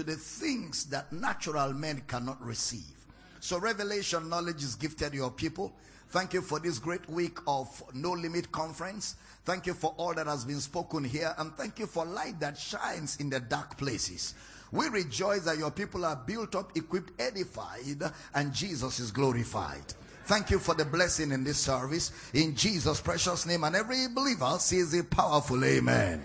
[0.00, 3.04] to the things that natural men cannot receive.
[3.40, 5.74] So, revelation knowledge is gifted your people.
[6.08, 9.16] Thank you for this great week of No Limit Conference.
[9.44, 11.34] Thank you for all that has been spoken here.
[11.36, 14.34] And thank you for light that shines in the dark places.
[14.72, 18.02] We rejoice that your people are built up, equipped, edified,
[18.34, 19.84] and Jesus is glorified.
[20.24, 22.10] Thank you for the blessing in this service.
[22.32, 23.64] In Jesus' precious name.
[23.64, 26.24] And every believer says a powerful amen.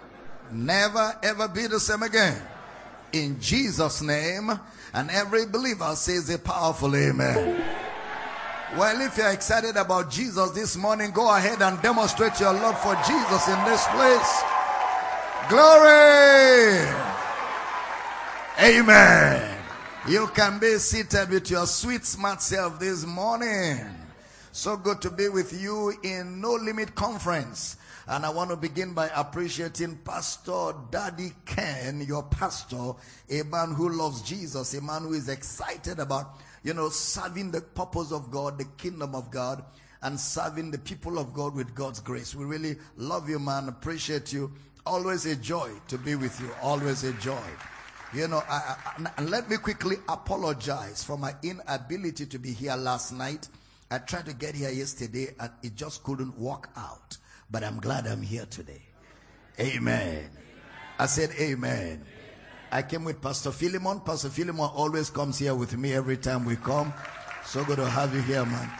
[0.51, 2.41] Never ever be the same again.
[3.13, 4.51] In Jesus' name,
[4.93, 7.63] and every believer says a powerful amen.
[8.77, 12.95] Well, if you're excited about Jesus this morning, go ahead and demonstrate your love for
[13.05, 14.43] Jesus in this place.
[15.49, 16.87] Glory!
[18.61, 19.57] Amen.
[20.07, 23.79] You can be seated with your sweet, smart self this morning.
[24.53, 27.75] So good to be with you in No Limit Conference.
[28.11, 32.91] And I want to begin by appreciating Pastor Daddy Ken, your pastor,
[33.29, 37.61] a man who loves Jesus, a man who is excited about, you know, serving the
[37.61, 39.63] purpose of God, the kingdom of God,
[40.01, 42.35] and serving the people of God with God's grace.
[42.35, 43.69] We really love you, man.
[43.69, 44.51] Appreciate you.
[44.85, 46.49] Always a joy to be with you.
[46.61, 47.39] Always a joy.
[48.13, 48.75] You know, I,
[49.17, 53.47] I, let me quickly apologize for my inability to be here last night.
[53.89, 57.17] I tried to get here yesterday and it just couldn't work out.
[57.51, 58.81] But I'm glad I'm here today.
[59.59, 60.29] Amen.
[60.97, 62.05] I said amen.
[62.71, 63.99] I came with Pastor Philemon.
[63.99, 66.93] Pastor Philemon always comes here with me every time we come.
[67.45, 68.71] So good to have you here, man.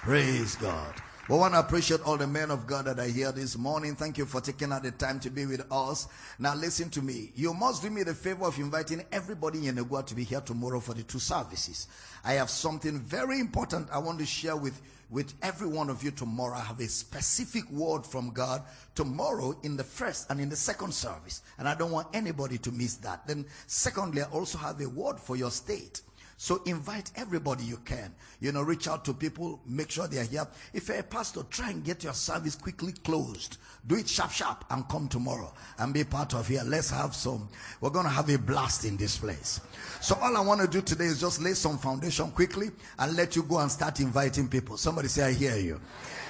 [0.00, 0.94] Praise God.
[1.32, 3.94] We want to appreciate all the men of God that are here this morning.
[3.96, 6.06] Thank you for taking out the time to be with us.
[6.38, 7.32] Now listen to me.
[7.34, 10.78] You must do me the favor of inviting everybody in Yenagoa to be here tomorrow
[10.78, 11.88] for the two services.
[12.22, 14.78] I have something very important I want to share with
[15.08, 16.54] with every one of you tomorrow.
[16.54, 18.62] I have a specific word from God
[18.94, 21.40] tomorrow in the first and in the second service.
[21.58, 23.26] And I don't want anybody to miss that.
[23.26, 26.02] Then secondly, I also have a word for your state.
[26.36, 28.12] So invite everybody you can.
[28.40, 30.46] You know, reach out to people, make sure they are here.
[30.72, 33.58] If you're a pastor, try and get your service quickly closed.
[33.86, 36.62] Do it sharp, sharp, and come tomorrow and be part of here.
[36.64, 37.48] Let's have some.
[37.80, 39.60] We're going to have a blast in this place.
[40.00, 43.36] So all I want to do today is just lay some foundation quickly and let
[43.36, 44.76] you go and start inviting people.
[44.76, 45.80] Somebody say, I hear you.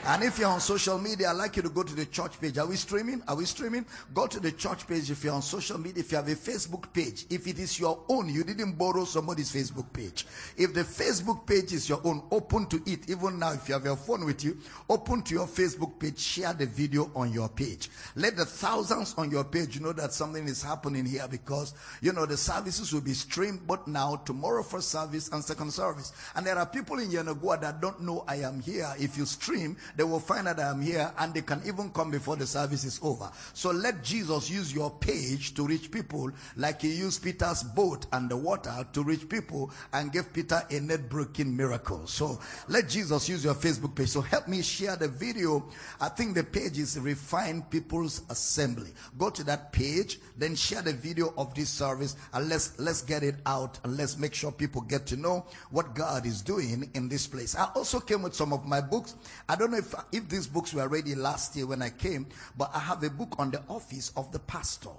[0.04, 2.58] And if you're on social media, I'd like you to go to the church page.
[2.58, 3.22] Are we streaming?
[3.28, 3.86] Are we streaming?
[4.12, 6.00] Go to the church page if you're on social media.
[6.00, 9.52] If you have a Facebook page, if it is your own, you didn't borrow somebody's
[9.52, 10.26] Facebook page.
[10.56, 13.08] If the Facebook page is your own, open to it.
[13.08, 14.58] Even now, if you have your phone with you,
[14.90, 17.88] open to your Facebook page, share the video on your page.
[18.16, 22.26] Let the thousands on your page know that something is happening here because, you know,
[22.26, 26.12] the services will be streamed, but now, tomorrow first service and second service.
[26.34, 28.92] And there are people in Yenagoa that don't know I am here.
[28.98, 32.10] If you stream, they will find that I am here and they can even come
[32.10, 33.30] before the service is over.
[33.52, 38.28] So let Jesus use your page to reach people like he used Peter's boat and
[38.30, 42.06] the water to reach people and give Peter a net breaking miracle.
[42.06, 42.38] So
[42.68, 44.08] let Jesus use your Facebook page.
[44.08, 45.64] So help me share the video.
[46.00, 48.90] I think the page is Refine People's Assembly.
[49.18, 53.22] Go to that page, then share the video of this service and let's, let's get
[53.22, 57.08] it out and let's make sure people get to know what God is doing in
[57.08, 57.56] this place.
[57.56, 59.14] I also came with some of my books.
[59.48, 62.26] I don't know if, if these books were ready last year when I came,
[62.56, 64.90] but I have a book on the office of the pastor.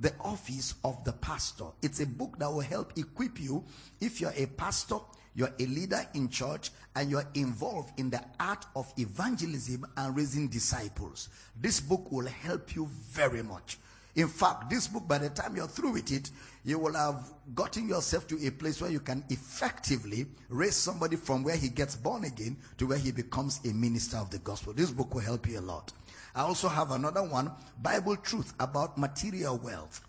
[0.00, 1.66] The office of the pastor.
[1.82, 3.64] It's a book that will help equip you
[4.00, 4.96] if you're a pastor,
[5.34, 10.48] you're a leader in church, and you're involved in the art of evangelism and raising
[10.48, 11.28] disciples.
[11.60, 13.78] This book will help you very much.
[14.16, 16.30] In fact, this book, by the time you're through with it,
[16.64, 21.44] you will have gotten yourself to a place where you can effectively raise somebody from
[21.44, 24.72] where he gets born again to where he becomes a minister of the gospel.
[24.72, 25.92] This book will help you a lot.
[26.34, 27.52] I also have another one,
[27.82, 30.04] Bible Truth about material wealth.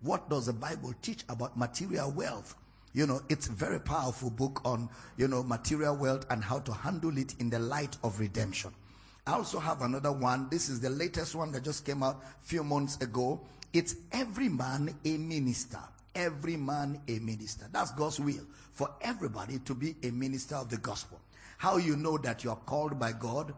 [0.00, 2.54] What does the Bible teach about material wealth?
[2.92, 6.72] You know, it's a very powerful book on, you know, material wealth and how to
[6.72, 8.72] handle it in the light of redemption.
[9.26, 10.48] I also have another one.
[10.50, 13.40] This is the latest one that just came out a few months ago.
[13.72, 15.80] It's every man a minister.
[16.14, 17.66] Every man a minister.
[17.72, 21.20] That's God's will for everybody to be a minister of the gospel.
[21.56, 23.54] How you know that you are called by God,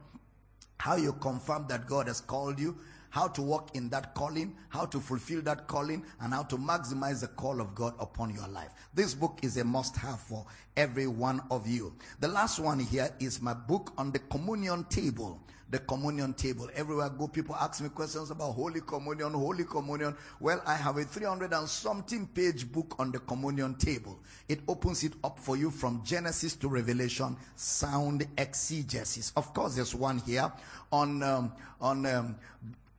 [0.78, 2.78] how you confirm that God has called you,
[3.10, 7.20] how to walk in that calling, how to fulfill that calling, and how to maximize
[7.20, 8.70] the call of God upon your life.
[8.94, 10.46] This book is a must have for
[10.76, 11.94] every one of you.
[12.20, 15.40] The last one here is my book on the communion table
[15.70, 16.68] the communion table.
[16.74, 20.14] Everywhere I go, people ask me questions about Holy Communion, Holy Communion.
[20.38, 24.18] Well, I have a 300 and something page book on the communion table.
[24.48, 29.32] It opens it up for you from Genesis to Revelation, sound exegesis.
[29.36, 30.52] Of course, there's one here
[30.92, 32.36] on, um, on um,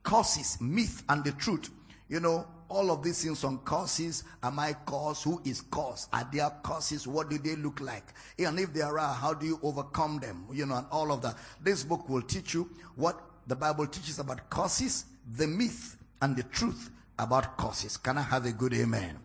[0.02, 1.70] causes, myth, and the truth.
[2.08, 4.24] You know, all of these things on causes.
[4.42, 5.22] Am I cause?
[5.22, 6.08] Who is cause?
[6.12, 7.06] Are there causes?
[7.06, 8.04] What do they look like?
[8.38, 10.46] And if there are, how do you overcome them?
[10.52, 11.36] You know, and all of that.
[11.62, 15.06] This book will teach you what the Bible teaches about causes,
[15.36, 17.96] the myth, and the truth about causes.
[17.96, 19.18] Can I have a good amen?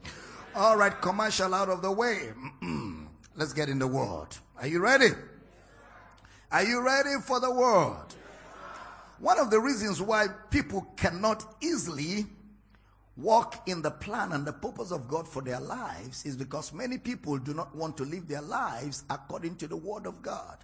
[0.55, 2.31] All right, commercial out of the way.
[3.35, 4.27] Let's get in the word.
[4.59, 5.09] Are you ready?
[6.51, 8.05] Are you ready for the word?
[9.19, 12.25] One of the reasons why people cannot easily
[13.15, 16.97] walk in the plan and the purpose of God for their lives is because many
[16.97, 20.57] people do not want to live their lives according to the word of God.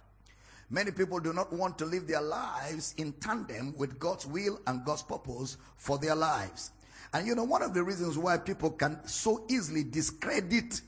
[0.68, 4.84] Many people do not want to live their lives in tandem with God's will and
[4.84, 6.70] God's purpose for their lives.
[7.12, 10.80] And you know, one of the reasons why people can so easily discredit,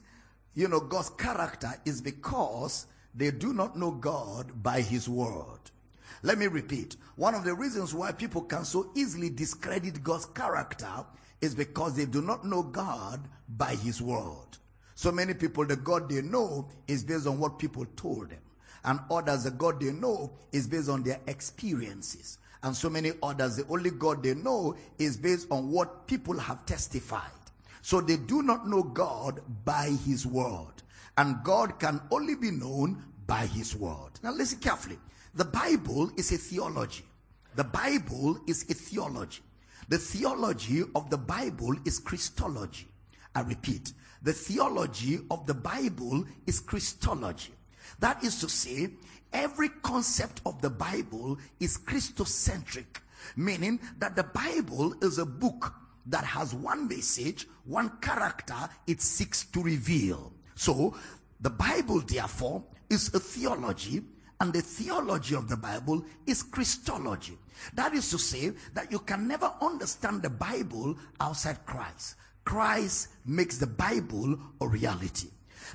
[0.55, 5.59] you know, God's character is because they do not know God by his word.
[6.23, 6.97] Let me repeat.
[7.17, 11.05] One of the reasons why people can so easily discredit God's character
[11.43, 14.57] is because they do not know God by his word.
[14.95, 18.39] So many people, the God they know is based on what people told them.
[18.85, 22.39] And others, the God they know is based on their experiences.
[22.63, 26.65] And so many others, the only God they know is based on what people have
[26.65, 27.31] testified.
[27.83, 30.83] So they do not know God by his word.
[31.19, 34.13] And God can only be known by his word.
[34.23, 34.99] Now listen carefully.
[35.35, 37.05] The Bible is a theology.
[37.57, 39.43] The Bible is a theology.
[39.89, 42.87] The theology of the Bible is Christology.
[43.35, 43.93] I repeat,
[44.23, 47.55] the theology of the Bible is Christology.
[47.99, 48.91] That is to say,
[49.33, 53.01] every concept of the Bible is Christocentric,
[53.37, 55.75] meaning that the Bible is a book
[56.07, 60.33] that has one message, one character it seeks to reveal.
[60.55, 60.97] So,
[61.41, 64.03] the Bible, therefore, is a theology,
[64.43, 67.39] and the theology of the Bible is Christology.
[67.75, 72.17] That is to say that you can never understand the Bible outside Christ.
[72.45, 75.29] Christ makes the Bible a reality.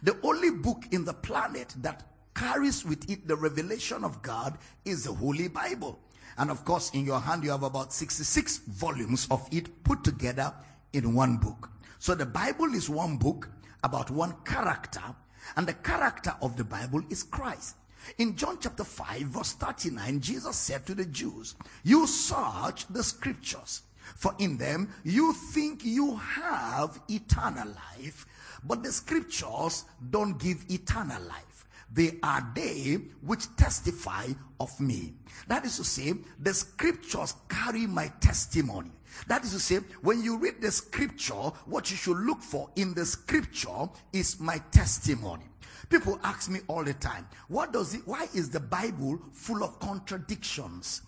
[0.03, 2.03] The only book in the planet that
[2.35, 5.97] carries with it the revelation of God is the Holy Bible.
[6.37, 10.53] And of course, in your hand, you have about 66 volumes of it put together
[10.91, 11.69] in one book.
[11.99, 13.49] So the Bible is one book
[13.81, 15.15] about one character,
[15.55, 17.77] and the character of the Bible is Christ.
[18.17, 23.83] In John chapter 5, verse 39, Jesus said to the Jews, You search the scriptures,
[24.15, 28.25] for in them you think you have eternal life,
[28.63, 31.67] but the scriptures don't give eternal life.
[31.93, 34.27] They are they which testify
[34.59, 35.13] of me.
[35.47, 38.91] That is to say, the scriptures carry my testimony.
[39.27, 41.33] That is to say, when you read the scripture,
[41.65, 45.46] what you should look for in the scripture is my testimony.
[45.89, 49.79] People ask me all the time, what does it, why is the Bible full of
[49.79, 51.01] contradictions?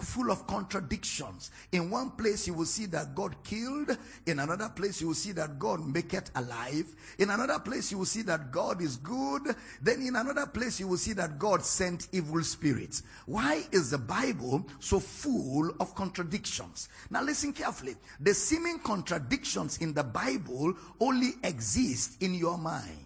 [0.00, 1.50] full of contradictions.
[1.72, 3.96] In one place, you will see that God killed.
[4.26, 6.86] In another place, you will see that God make it alive.
[7.18, 9.54] In another place, you will see that God is good.
[9.80, 13.02] Then in another place, you will see that God sent evil spirits.
[13.26, 16.88] Why is the Bible so full of contradictions?
[17.10, 17.96] Now listen carefully.
[18.20, 23.03] The seeming contradictions in the Bible only exist in your mind.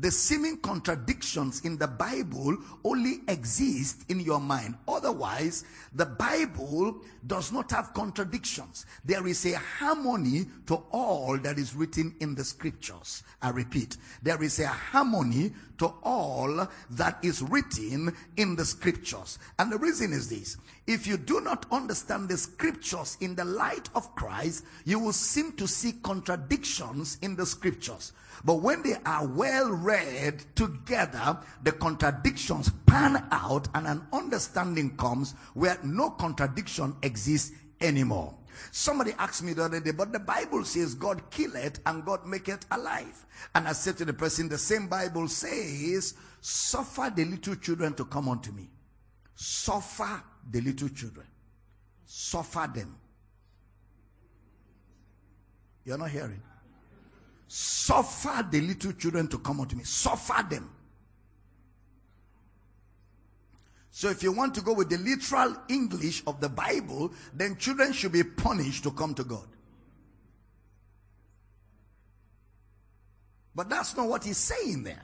[0.00, 4.76] The seeming contradictions in the Bible only exist in your mind.
[4.86, 8.86] Otherwise, the Bible does not have contradictions.
[9.04, 13.24] There is a harmony to all that is written in the scriptures.
[13.42, 19.40] I repeat, there is a harmony to all that is written in the scriptures.
[19.58, 20.58] And the reason is this.
[20.86, 25.52] If you do not understand the scriptures in the light of Christ, you will seem
[25.52, 28.12] to see contradictions in the scriptures.
[28.44, 35.32] But when they are well read together, the contradictions pan out and an understanding comes
[35.54, 38.34] where no contradiction exists anymore.
[38.72, 42.26] Somebody asked me the other day, but the Bible says God kill it and God
[42.26, 43.24] make it alive.
[43.54, 48.04] And I said to the person, the same Bible says, suffer the little children to
[48.04, 48.68] come unto me.
[49.34, 51.26] Suffer the little children.
[52.04, 52.96] Suffer them.
[55.84, 56.42] You're not hearing?
[57.48, 59.82] Suffer the little children to come unto me.
[59.84, 60.70] Suffer them.
[63.90, 67.92] So if you want to go with the literal English of the Bible, then children
[67.92, 69.48] should be punished to come to God.
[73.56, 75.02] But that's not what he's saying there.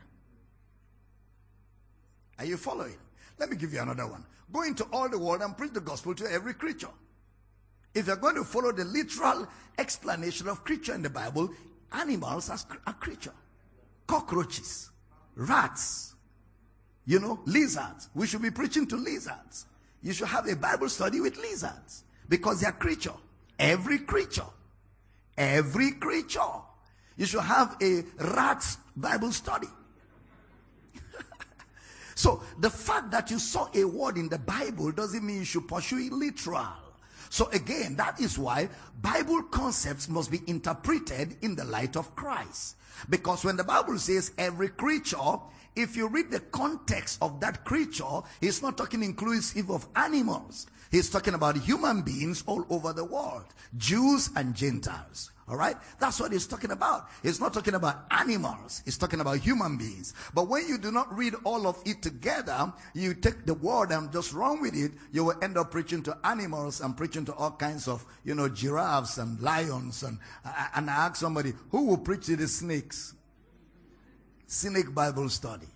[2.38, 2.96] Are you following?
[3.38, 4.24] Let me give you another one.
[4.52, 6.86] Go into all the world and preach the gospel to every creature.
[7.94, 9.48] If you're going to follow the literal
[9.78, 11.50] explanation of creature in the Bible,
[11.94, 13.32] animals are, a creature.
[14.06, 14.90] Cockroaches,
[15.34, 16.14] rats,
[17.06, 18.08] you know, lizards.
[18.14, 19.66] We should be preaching to lizards.
[20.02, 23.14] You should have a Bible study with lizards because they are creature.
[23.58, 24.46] Every creature.
[25.36, 26.40] Every creature.
[27.16, 29.68] You should have a rat's Bible study.
[32.14, 35.68] so the fact that you saw a word in the Bible doesn't mean you should
[35.68, 36.66] pursue it literal.
[37.34, 38.68] So again, that is why
[39.02, 42.76] Bible concepts must be interpreted in the light of Christ.
[43.10, 45.40] Because when the Bible says every creature,
[45.74, 50.68] if you read the context of that creature, he's not talking inclusive of animals.
[50.92, 55.32] He's talking about human beings all over the world, Jews and Gentiles.
[55.46, 55.76] All right?
[55.98, 57.08] That's what he's talking about.
[57.22, 58.80] He's not talking about animals.
[58.84, 60.14] He's talking about human beings.
[60.32, 64.10] But when you do not read all of it together, you take the word and
[64.10, 67.50] just run with it, you will end up preaching to animals and preaching to all
[67.50, 70.02] kinds of, you know, giraffes and lions.
[70.02, 70.18] And,
[70.74, 73.14] and I ask somebody, who will preach to the snakes?
[74.46, 75.66] Cynic Bible study.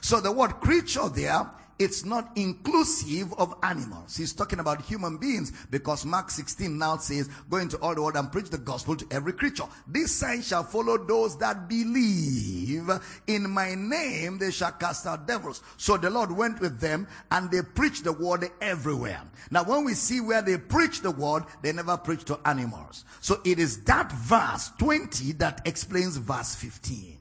[0.00, 4.16] So the word creature there it's not inclusive of animals.
[4.16, 8.16] He's talking about human beings because Mark 16 now says, go into all the world
[8.16, 9.64] and preach the gospel to every creature.
[9.86, 12.88] This sign shall follow those that believe
[13.26, 15.62] in my name, they shall cast out devils.
[15.76, 19.22] So the Lord went with them and they preached the word everywhere.
[19.50, 23.04] Now when we see where they preach the word, they never preach to animals.
[23.20, 27.15] So it is that verse 20 that explains verse 15.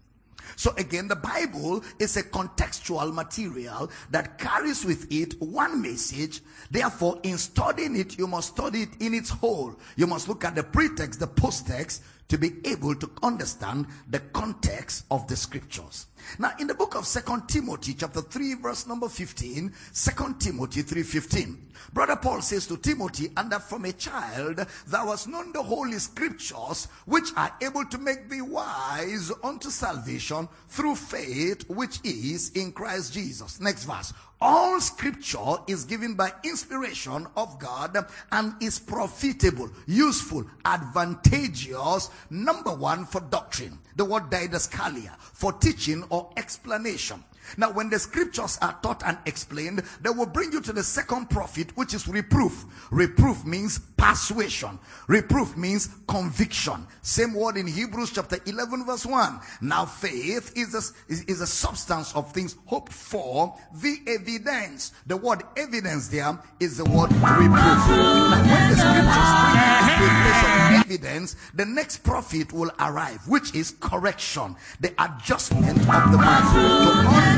[0.55, 6.41] So again, the Bible is a contextual material that carries with it one message.
[6.71, 9.77] Therefore, in studying it, you must study it in its whole.
[9.95, 15.05] You must look at the pretext, the post-text, to be able to understand the context
[15.11, 16.07] of the scriptures.
[16.39, 21.57] Now, in the book of Second Timothy, chapter 3, verse number 15, 2 Timothy 3.15,
[21.93, 25.99] Brother Paul says to Timothy, and that from a child thou hast known the holy
[25.99, 32.71] scriptures, which are able to make thee wise unto salvation through faith, which is in
[32.71, 33.59] Christ Jesus.
[33.61, 34.13] Next verse.
[34.41, 37.97] All scripture is given by inspiration of God
[38.31, 43.79] and is profitable, useful, advantageous, number one for doctrine.
[43.95, 47.23] The word didaskalia, for teaching or explanation.
[47.57, 51.29] Now, when the scriptures are taught and explained, they will bring you to the second
[51.29, 52.65] profit, which is reproof.
[52.91, 54.79] Reproof means persuasion.
[55.07, 56.85] Reproof means conviction.
[57.01, 59.39] Same word in Hebrews chapter 11 verse 1.
[59.61, 64.91] Now, faith is a, is, is a substance of things hoped for, the evidence.
[65.07, 67.51] The word evidence there is the word reproof.
[67.51, 69.55] Now, when the scriptures
[69.97, 74.93] bring you to place of evidence, the next profit will arrive, which is correction, the
[74.99, 77.34] adjustment of the mind.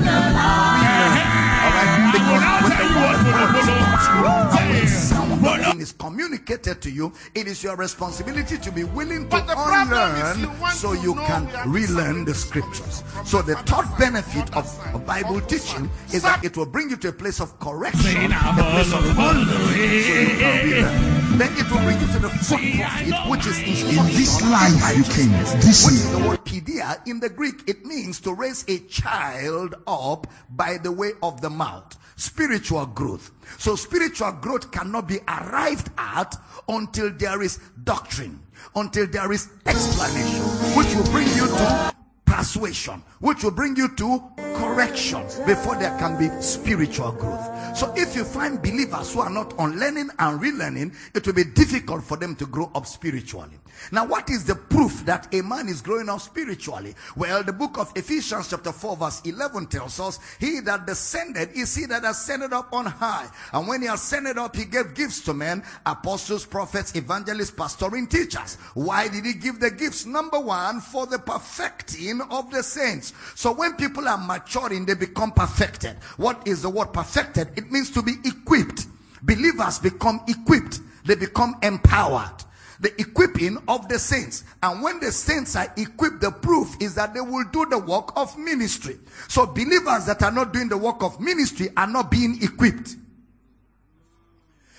[5.79, 11.13] Is communicated to you, it is your responsibility to be willing to unlearn so you
[11.13, 13.03] can relearn the scriptures.
[13.25, 17.09] So the third benefit of, of Bible teaching is that it will bring you to
[17.09, 21.16] a place of correction, a place of so you can relearn.
[21.37, 25.03] Then it will bring you to the fourth profit, which is in this life you
[25.03, 27.07] came, this which is the word paideia.
[27.07, 31.49] In the Greek, it means to raise a child up by the way of the
[31.51, 31.95] mouth.
[32.15, 33.29] Spiritual growth.
[33.59, 36.35] So spiritual growth cannot be arrived at
[36.67, 38.41] until there is doctrine,
[38.75, 40.41] until there is explanation,
[40.75, 41.93] which will bring you to
[42.27, 47.75] persuasion, which will bring you to correction before there can be spiritual growth.
[47.75, 51.45] So if you find believers who are not on learning and relearning, it will be
[51.45, 53.57] difficult for them to grow up spiritually.
[53.91, 56.95] Now, what is the proof that a man is growing up spiritually?
[57.15, 61.75] Well, the book of Ephesians chapter 4 verse 11 tells us, he that descended is
[61.75, 63.29] he that ascended up on high.
[63.53, 68.55] And when he ascended up, he gave gifts to men, apostles, prophets, evangelists, pastoring, teachers.
[68.73, 70.05] Why did he give the gifts?
[70.05, 73.13] Number one, for the perfecting of the saints.
[73.35, 75.97] So when people are maturing, they become perfected.
[76.17, 77.49] What is the word perfected?
[77.55, 78.87] It means to be equipped.
[79.23, 80.79] Believers become equipped.
[81.05, 82.43] They become empowered
[82.79, 84.43] the equipping of the saints.
[84.61, 88.15] And when the saints are equipped, the proof is that they will do the work
[88.15, 88.97] of ministry.
[89.27, 92.95] So believers that are not doing the work of ministry are not being equipped.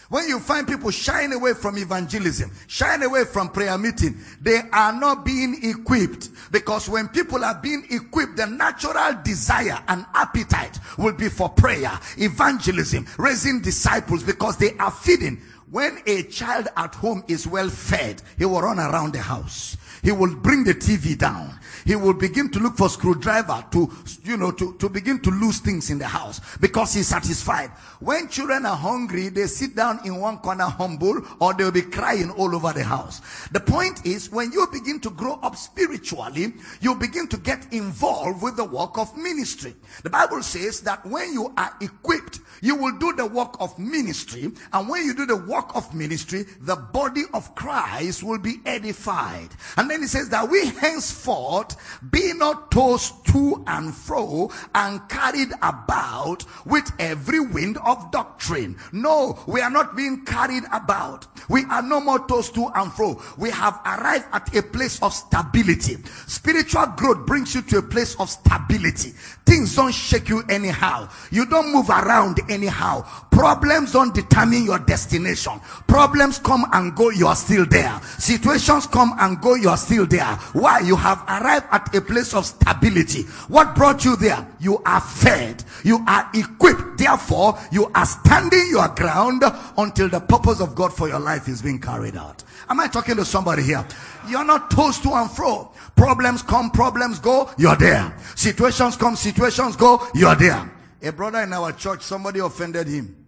[0.09, 4.93] When you find people shying away from evangelism, shying away from prayer meeting, they are
[4.93, 6.31] not being equipped.
[6.51, 11.93] Because when people are being equipped, the natural desire and appetite will be for prayer,
[12.17, 15.43] evangelism, raising disciples because they are feeding.
[15.71, 19.77] When a child at home is well fed, he will run around the house.
[20.03, 23.91] He will bring the TV down he will begin to look for screwdriver to,
[24.23, 27.71] you know, to, to begin to lose things in the house because he's satisfied.
[28.01, 32.31] When children are hungry, they sit down in one corner humble or they'll be crying
[32.33, 33.23] all over the house.
[33.53, 36.53] The point is when you begin to grow up spiritually,
[36.83, 39.75] you begin to get involved with the work of ministry.
[40.03, 44.51] The Bible says that when you are equipped, you will do the work of ministry.
[44.73, 49.49] And when you do the work of ministry, the body of Christ will be edified.
[49.77, 51.77] And then he says that we henceforth
[52.11, 58.77] be not tossed to and fro and carried about with every wind of doctrine.
[58.93, 61.27] No, we are not being carried about.
[61.49, 63.21] We are no more tossed to and fro.
[63.37, 65.97] We have arrived at a place of stability.
[66.27, 69.11] Spiritual growth brings you to a place of stability.
[69.47, 71.09] Things don't shake you anyhow.
[71.31, 73.07] You don't move around anyhow.
[73.31, 75.61] Problems don't determine your destination.
[75.87, 77.99] Problems come and go, you are still there.
[78.19, 80.35] Situations come and go, you are still there.
[80.53, 80.81] Why?
[80.81, 83.23] You have arrived at a place of stability.
[83.49, 84.47] What brought you there?
[84.61, 85.65] You are fed.
[85.85, 86.99] You are equipped.
[86.99, 89.43] Therefore, you are standing your ground
[89.77, 92.43] until the purpose of God for your life is being carried out.
[92.69, 93.87] Am I talking to somebody here?
[94.29, 95.73] You're not tossed to and fro.
[95.97, 98.15] Problems come, problems go, you're there.
[98.37, 100.71] Situations come, situations go, you're there.
[101.03, 103.28] A brother in our church, somebody offended him.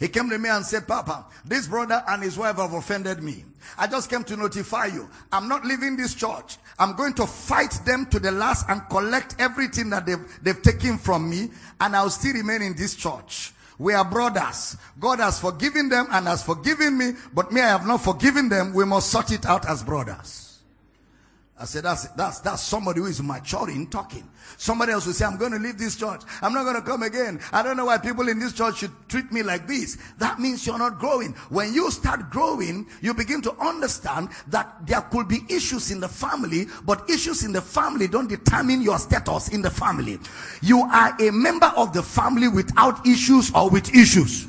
[0.00, 3.44] He came to me and said, Papa, this brother and his wife have offended me.
[3.76, 5.10] I just came to notify you.
[5.30, 6.56] I'm not leaving this church.
[6.78, 10.96] I'm going to fight them to the last and collect everything that they've, they've taken
[10.96, 13.52] from me and I'll still remain in this church.
[13.78, 14.78] We are brothers.
[14.98, 18.72] God has forgiven them and has forgiven me, but me, I have not forgiven them.
[18.72, 20.49] We must sort it out as brothers.
[21.60, 24.26] I said, that's, that's, that's somebody who is maturing talking.
[24.56, 26.22] Somebody else will say, I'm going to leave this church.
[26.40, 27.38] I'm not going to come again.
[27.52, 29.98] I don't know why people in this church should treat me like this.
[30.16, 31.32] That means you're not growing.
[31.50, 36.08] When you start growing, you begin to understand that there could be issues in the
[36.08, 40.18] family, but issues in the family don't determine your status in the family.
[40.62, 44.48] You are a member of the family without issues or with issues.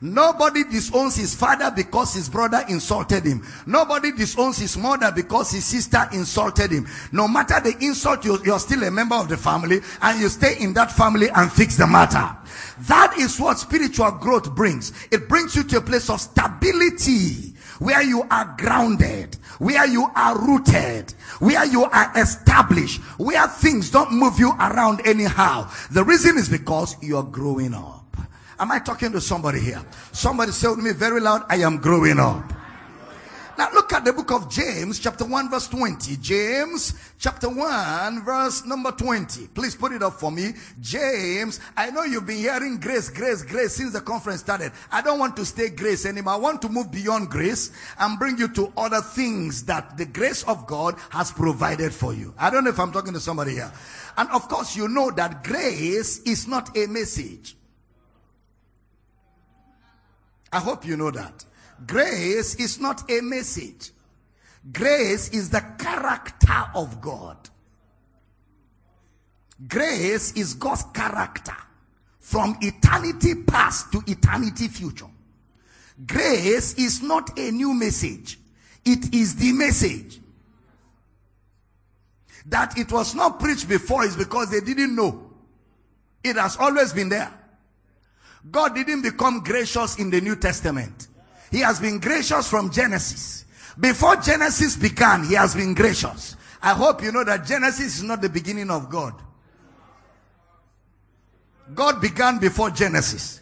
[0.00, 3.42] Nobody disowns his father because his brother insulted him.
[3.66, 6.86] Nobody disowns his mother because his sister insulted him.
[7.12, 10.74] No matter the insult, you're still a member of the family and you stay in
[10.74, 12.36] that family and fix the matter.
[12.80, 14.92] That is what spiritual growth brings.
[15.10, 20.38] It brings you to a place of stability where you are grounded, where you are
[20.38, 25.68] rooted, where you are established, where things don't move you around anyhow.
[25.90, 28.03] The reason is because you're growing up.
[28.64, 29.82] Am I talking to somebody here?
[30.10, 32.50] Somebody say to me very loud, I am growing up.
[33.58, 36.16] Now look at the book of James, chapter 1, verse 20.
[36.16, 39.48] James, chapter 1, verse number 20.
[39.48, 40.54] Please put it up for me.
[40.80, 44.72] James, I know you've been hearing grace, grace, grace since the conference started.
[44.90, 46.32] I don't want to stay grace anymore.
[46.32, 50.42] I want to move beyond grace and bring you to other things that the grace
[50.44, 52.32] of God has provided for you.
[52.38, 53.70] I don't know if I'm talking to somebody here.
[54.16, 57.56] And of course, you know that grace is not a message.
[60.54, 61.44] I hope you know that.
[61.84, 63.90] Grace is not a message.
[64.72, 67.36] Grace is the character of God.
[69.66, 71.56] Grace is God's character
[72.20, 75.08] from eternity past to eternity future.
[76.06, 78.38] Grace is not a new message.
[78.84, 80.20] It is the message.
[82.46, 85.32] That it was not preached before is because they didn't know.
[86.22, 87.32] It has always been there.
[88.50, 91.08] God didn't become gracious in the New Testament.
[91.50, 93.44] He has been gracious from Genesis.
[93.78, 96.36] Before Genesis began, he has been gracious.
[96.62, 99.14] I hope you know that Genesis is not the beginning of God.
[101.74, 103.40] God began before Genesis.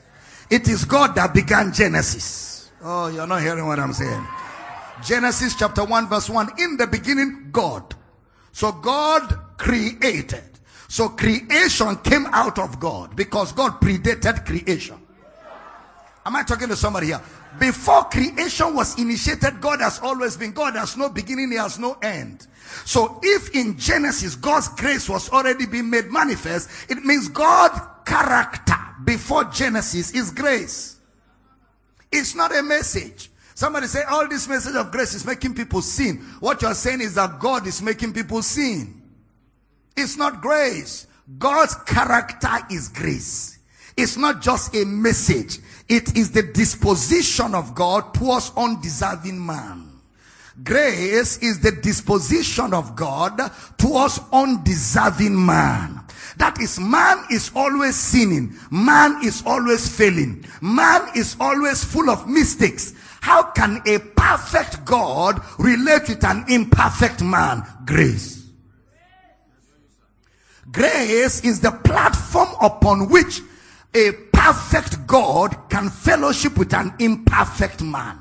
[0.50, 2.70] It is God that began Genesis.
[2.82, 4.26] Oh, you're not hearing what I'm saying.
[5.02, 6.50] Genesis chapter 1 verse 1.
[6.58, 7.94] In the beginning, God.
[8.52, 10.51] So God created.
[10.92, 14.98] So creation came out of God because God predated creation.
[16.26, 17.20] Am I talking to somebody here?
[17.58, 20.52] Before creation was initiated, God has always been.
[20.52, 22.46] God has no beginning, He has no end.
[22.84, 28.76] So if in Genesis God's grace was already being made manifest, it means God's character
[29.02, 31.00] before Genesis is grace.
[32.12, 33.30] It's not a message.
[33.54, 36.18] Somebody say, all this message of grace is making people sin.
[36.40, 39.01] What you're saying is that God is making people sin.
[39.96, 41.06] It's not grace.
[41.38, 43.58] God's character is grace.
[43.96, 45.58] It's not just a message.
[45.88, 49.88] It is the disposition of God towards undeserving man.
[50.62, 53.40] Grace is the disposition of God
[53.78, 56.00] towards undeserving man.
[56.36, 58.56] That is, man is always sinning.
[58.70, 60.44] Man is always failing.
[60.60, 62.94] Man is always full of mistakes.
[63.20, 67.64] How can a perfect God relate with an imperfect man?
[67.84, 68.41] Grace.
[70.72, 73.40] Grace is the platform upon which
[73.94, 78.18] a perfect God can fellowship with an imperfect man.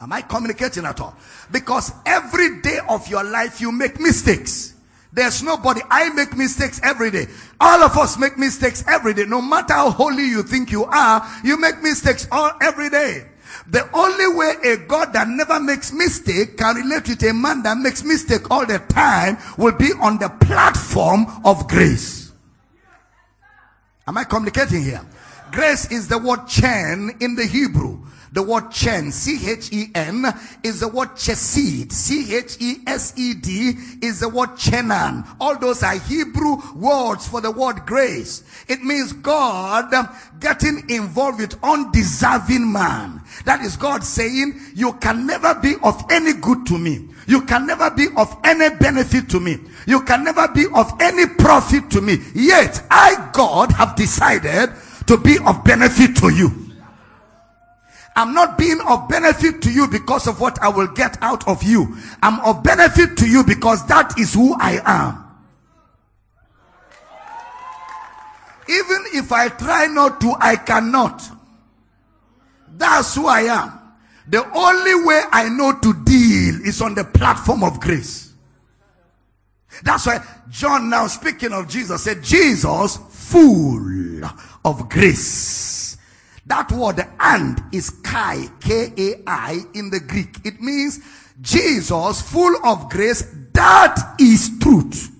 [0.00, 1.14] Am I communicating at all?
[1.52, 4.74] Because every day of your life you make mistakes.
[5.12, 5.80] There's nobody.
[5.90, 7.26] I make mistakes every day.
[7.60, 9.24] All of us make mistakes every day.
[9.24, 13.26] No matter how holy you think you are, you make mistakes all every day.
[13.68, 17.78] The only way a God that never makes mistake can relate with a man that
[17.78, 22.32] makes mistake all the time will be on the platform of grace.
[24.06, 25.04] Am I communicating here?
[25.50, 27.98] Grace is the word chen in the Hebrew.
[28.36, 30.26] The word chen, C-H-E-N,
[30.62, 31.90] is the word chesed.
[31.90, 33.72] C-H-E-S-E-D
[34.02, 35.26] is the word chenan.
[35.40, 38.44] All those are Hebrew words for the word grace.
[38.68, 39.90] It means God
[40.38, 43.22] getting involved with undeserving man.
[43.46, 47.08] That is God saying, you can never be of any good to me.
[47.26, 49.60] You can never be of any benefit to me.
[49.86, 52.18] You can never be of any profit to me.
[52.34, 54.72] Yet I, God, have decided
[55.06, 56.65] to be of benefit to you.
[58.16, 61.62] I'm not being of benefit to you because of what I will get out of
[61.62, 61.96] you.
[62.22, 65.22] I'm of benefit to you because that is who I am.
[68.68, 71.22] Even if I try not to, I cannot.
[72.76, 73.78] That's who I am.
[74.28, 78.32] The only way I know to deal is on the platform of grace.
[79.84, 84.24] That's why John now speaking of Jesus said, Jesus full
[84.64, 85.75] of grace.
[86.46, 90.36] That word and is kai, K-A-I in the Greek.
[90.44, 91.00] It means
[91.40, 93.34] Jesus full of grace.
[93.52, 95.10] That is truth.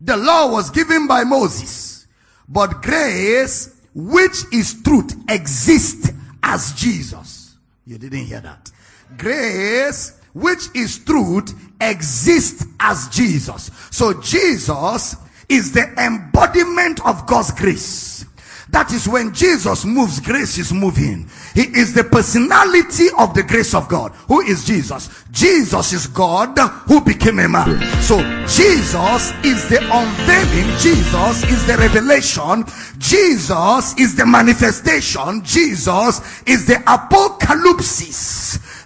[0.00, 2.06] The law was given by Moses,
[2.48, 6.10] but grace, which is truth, exists
[6.42, 7.56] as Jesus.
[7.86, 8.70] You didn't hear that.
[9.16, 13.70] Grace, which is truth, exists as Jesus.
[13.90, 15.16] So Jesus
[15.48, 18.15] is the embodiment of God's grace.
[18.76, 21.30] That is when Jesus moves, grace is moving.
[21.54, 24.12] He is the personality of the grace of God.
[24.28, 25.24] Who is Jesus?
[25.30, 27.80] Jesus is God who became a man.
[28.02, 30.76] So Jesus is the unveiling.
[30.76, 32.64] Jesus is the revelation.
[32.98, 35.42] Jesus is the manifestation.
[35.42, 38.02] Jesus is the apocalypse.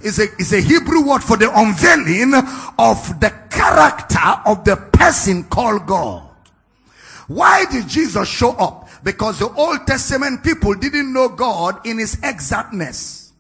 [0.03, 2.33] Is a, is a Hebrew word for the unveiling
[2.79, 6.31] of the character of the person called God.
[7.27, 8.80] Why did Jesus show up?
[9.03, 13.33] Because the Old Testament people didn't know God in his exactness.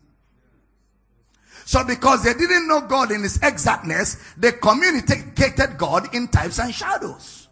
[1.64, 6.74] So because they didn't know God in his exactness, they communicated God in types and
[6.74, 7.48] shadows.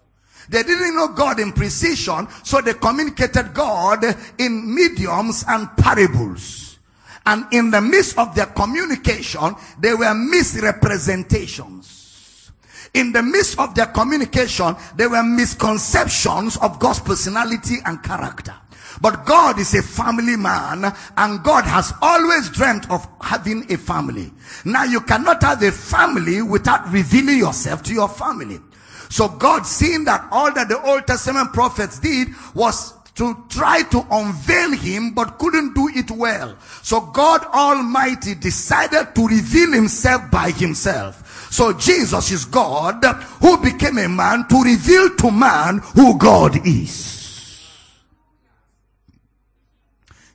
[0.48, 4.04] They didn't know God in precision, so they communicated God
[4.38, 6.78] in mediums and parables.
[7.26, 11.97] And in the midst of their communication, they were misrepresentations.
[12.94, 18.54] In the midst of their communication, there were misconceptions of God's personality and character.
[19.00, 24.32] But God is a family man and God has always dreamt of having a family.
[24.64, 28.58] Now you cannot have a family without revealing yourself to your family.
[29.10, 34.06] So God seeing that all that the Old Testament prophets did was to try to
[34.12, 36.56] unveil him but couldn't do it well.
[36.82, 41.52] So God Almighty decided to reveal himself by himself.
[41.52, 43.02] So Jesus is God
[43.40, 47.16] who became a man to reveal to man who God is.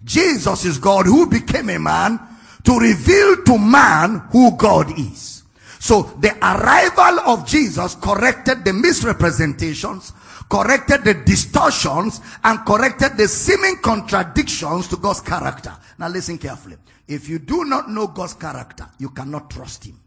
[0.03, 2.19] Jesus is God who became a man
[2.65, 5.43] to reveal to man who God is.
[5.79, 10.11] So the arrival of Jesus corrected the misrepresentations,
[10.53, 15.73] corrected the distortions, and corrected the seeming contradictions to God's character.
[15.97, 16.77] Now listen carefully.
[17.07, 19.99] If you do not know God's character, you cannot trust him.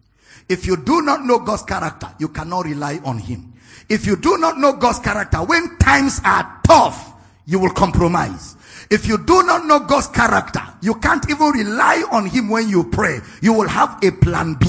[0.48, 3.54] If you do not know God's character, you cannot rely on him.
[3.88, 7.12] If you do not know God's character, when times are tough,
[7.46, 8.54] you will compromise.
[8.88, 12.84] If you do not know God's character, you can't even rely on him when you
[12.84, 13.18] pray.
[13.42, 14.66] You will have a plan B.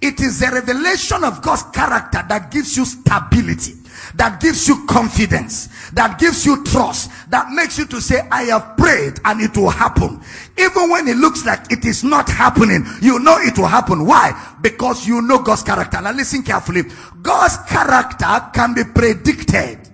[0.00, 3.81] It is the revelation of God's character that gives you stability
[4.14, 8.76] that gives you confidence, that gives you trust, that makes you to say, I have
[8.76, 10.20] prayed and it will happen.
[10.58, 14.06] Even when it looks like it is not happening, you know it will happen.
[14.06, 14.32] Why?
[14.60, 16.00] Because you know God's character.
[16.00, 16.82] Now listen carefully.
[17.22, 19.88] God's character can be predicted.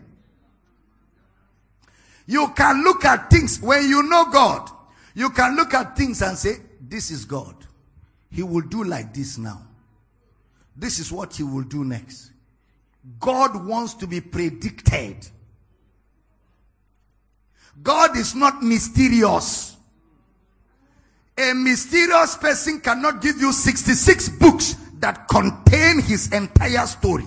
[2.26, 4.70] You can look at things when you know God.
[5.14, 7.54] You can look at things and say, This is God.
[8.30, 9.62] He will do like this now.
[10.76, 12.30] This is what he will do next.
[13.28, 15.28] God wants to be predicted.
[17.82, 19.76] God is not mysterious.
[21.36, 27.26] A mysterious person cannot give you 66 books that contain his entire story.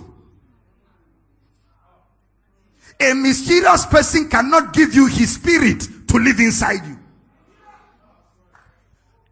[3.00, 6.98] A mysterious person cannot give you his spirit to live inside you.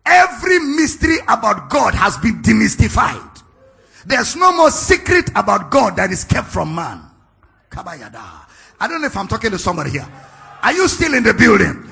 [0.05, 3.28] Every mystery about God has been demystified.
[4.05, 7.01] There's no more secret about God that is kept from man.
[7.69, 8.45] Kabayada.
[8.79, 10.07] I don't know if I'm talking to somebody here.
[10.63, 11.89] Are you still in the building?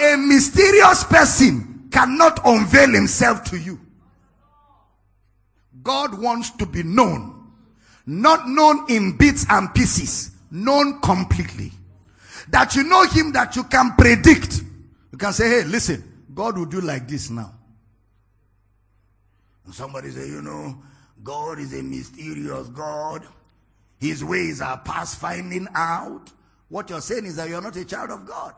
[0.00, 3.80] A mysterious person cannot unveil himself to you.
[5.82, 7.50] God wants to be known,
[8.06, 11.72] not known in bits and pieces, known completely.
[12.50, 14.62] That you know him, that you can predict.
[15.12, 17.52] You can say, hey, listen, God will do like this now.
[19.64, 20.82] And somebody say, you know,
[21.22, 23.26] God is a mysterious God.
[23.98, 26.30] His ways are past finding out.
[26.68, 28.54] What you're saying is that you're not a child of God.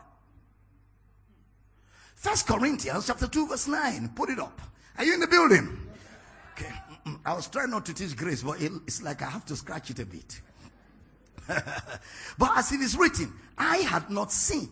[2.15, 4.11] First Corinthians chapter 2 verse 9.
[4.15, 4.61] Put it up.
[4.99, 5.79] Are you in the building?
[6.53, 6.73] Okay.
[7.25, 10.01] I was trying not to teach grace, but it's like I have to scratch it
[10.01, 10.41] a bit.
[12.39, 14.69] but as it is written, I had not seen,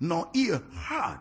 [0.00, 1.20] nor ear heard,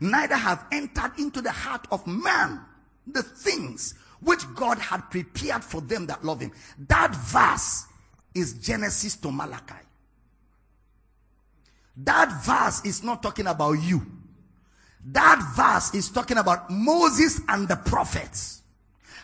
[0.00, 2.60] neither have entered into the heart of man
[3.06, 3.94] the things
[4.24, 6.52] which God had prepared for them that love him.
[6.88, 7.86] That verse
[8.34, 9.74] is Genesis to Malachi.
[11.96, 14.04] That verse is not talking about you.
[15.06, 18.62] That verse is talking about Moses and the prophets.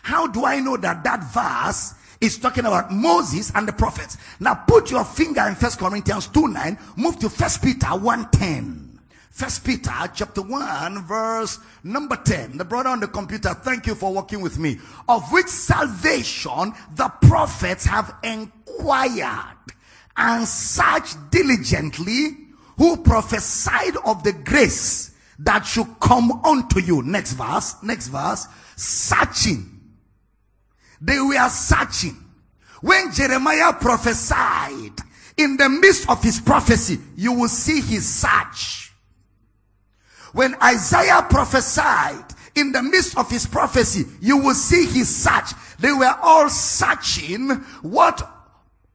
[0.03, 4.17] How do I know that that verse is talking about Moses and the prophets?
[4.39, 8.90] Now put your finger in First Corinthians 2 9, move to First Peter 1 10.
[9.31, 12.57] First Peter chapter 1 verse number 10.
[12.57, 14.77] The brother on the computer, thank you for working with me.
[15.07, 19.57] Of which salvation the prophets have inquired
[20.17, 22.37] and searched diligently
[22.77, 27.01] who prophesied of the grace that should come unto you.
[27.01, 28.47] Next verse, next verse.
[28.75, 29.79] Searching.
[30.99, 32.17] They were searching.
[32.81, 34.99] When Jeremiah prophesied,
[35.37, 38.80] in the midst of his prophecy, you will see his search
[40.33, 45.51] when Isaiah prophesied, in the midst of his prophecy, you will see his search.
[45.79, 47.49] They were all searching
[47.81, 48.21] what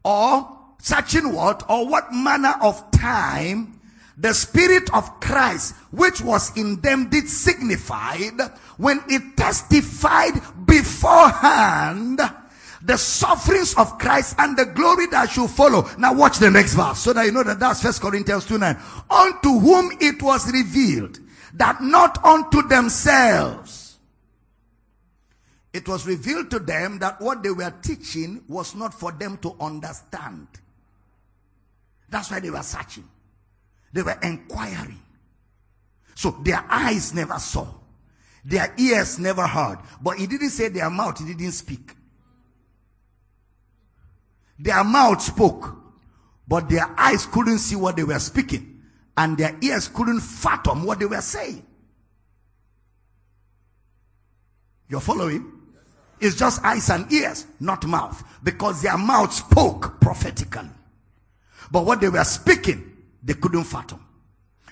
[0.05, 3.81] or searching what or what manner of time
[4.19, 8.17] the spirit of Christ which was in them did signify
[8.79, 12.21] when it testified beforehand
[12.83, 15.89] the sufferings of Christ and the glory that should follow.
[15.99, 18.77] Now watch the next verse so that you know that that's First Corinthians 2 9.
[19.11, 21.19] Unto whom it was revealed
[21.57, 23.97] that not unto themselves.
[25.73, 29.57] It was revealed to them that what they were teaching was not for them to
[29.61, 30.49] understand.
[32.09, 33.05] That's why they were searching.
[33.93, 35.01] They were inquiring.
[36.15, 37.67] So their eyes never saw.
[38.45, 39.79] Their ears never heard.
[40.01, 41.95] But he didn't say their mouth, he didn't speak.
[44.59, 45.75] Their mouth spoke,
[46.49, 48.76] but their eyes couldn't see what they were speaking
[49.17, 51.65] and their ears couldn't fathom what they were saying.
[54.89, 55.53] You're following?
[56.21, 60.71] It's just eyes and ears, not mouth, because their mouth spoke prophetically.
[61.71, 64.05] But what they were speaking, they couldn't fathom.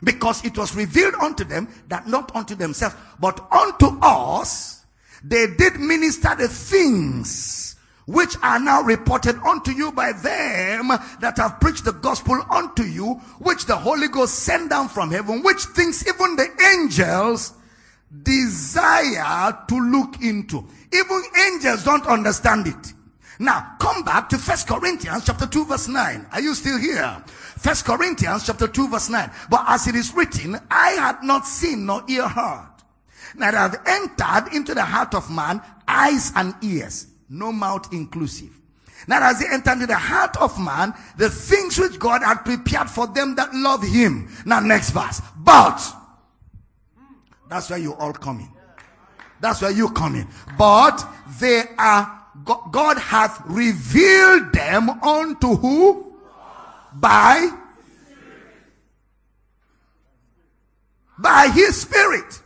[0.03, 4.85] Because it was revealed unto them that not unto themselves, but unto us,
[5.23, 7.64] they did minister the things
[8.07, 10.89] which are now reported unto you by them
[11.21, 15.43] that have preached the gospel unto you, which the Holy Ghost sent down from heaven,
[15.43, 17.55] which things even the angels
[18.23, 20.65] desire to look into.
[20.93, 22.93] Even angels don't understand it.
[23.41, 26.27] Now, come back to First Corinthians chapter 2 verse 9.
[26.31, 27.23] Are you still here?
[27.27, 29.31] First Corinthians chapter 2 verse 9.
[29.51, 32.69] But as it is written, I had not seen nor ear heard,
[33.35, 38.61] neither have entered into the heart of man eyes and ears no mouth inclusive.
[39.07, 42.89] Now, as he entered into the heart of man, the things which God had prepared
[42.89, 44.31] for them that love him.
[44.47, 45.21] Now, next verse.
[45.37, 45.83] But,
[47.49, 48.49] that's where you all come in.
[49.41, 50.29] That's where you come in.
[50.57, 51.07] But
[51.39, 56.15] they are, God hath revealed them unto who?
[56.95, 57.51] By?
[61.19, 62.41] By his spirit.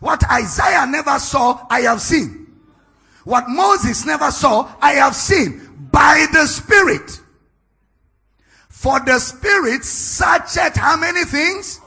[0.00, 2.41] What Isaiah never saw, I have seen.
[3.24, 7.20] What Moses never saw, I have seen by the Spirit.
[8.82, 11.80] For the spirit searcheth how many things?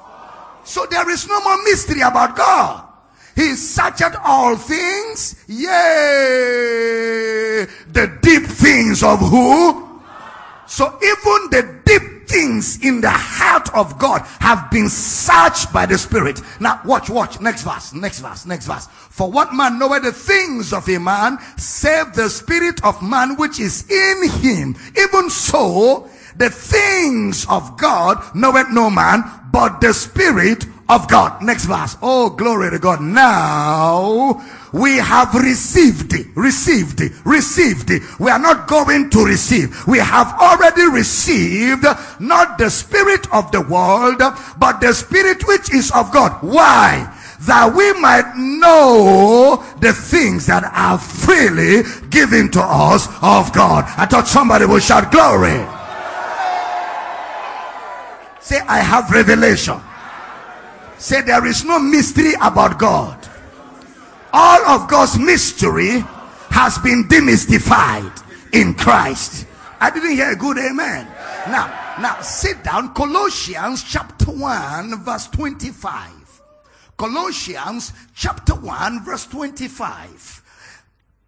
[0.63, 2.87] So there is no more mystery about God.
[3.35, 5.67] He searcheth all things, yea,
[7.91, 10.01] the deep things of who?
[10.67, 15.97] So even the deep things in the heart of God have been searched by the
[15.97, 16.41] Spirit.
[16.59, 18.87] Now watch, watch, next verse, next verse, next verse.
[18.87, 23.59] For what man knoweth the things of a man, save the spirit of man which
[23.59, 24.75] is in him.
[24.97, 31.41] Even so, the things of God knoweth no man, but the Spirit of God.
[31.41, 31.95] Next verse.
[32.01, 33.01] Oh, glory to God.
[33.01, 34.43] Now
[34.75, 37.89] we have received, received, received.
[38.19, 39.87] We are not going to receive.
[39.87, 41.85] We have already received
[42.19, 44.21] not the spirit of the world,
[44.57, 46.43] but the spirit which is of God.
[46.43, 47.09] Why?
[47.47, 53.85] That we might know the things that are freely given to us of God.
[53.95, 55.55] I thought somebody would shout glory.
[58.41, 59.79] Say, I have revelation.
[60.97, 63.24] Say, there is no mystery about God.
[64.37, 66.03] All of God's mystery
[66.49, 68.11] has been demystified
[68.51, 69.47] in Christ.
[69.79, 71.07] I didn't hear a good amen.
[71.47, 72.93] Now, now sit down.
[72.93, 76.11] Colossians chapter 1, verse 25.
[76.97, 80.41] Colossians chapter 1, verse 25.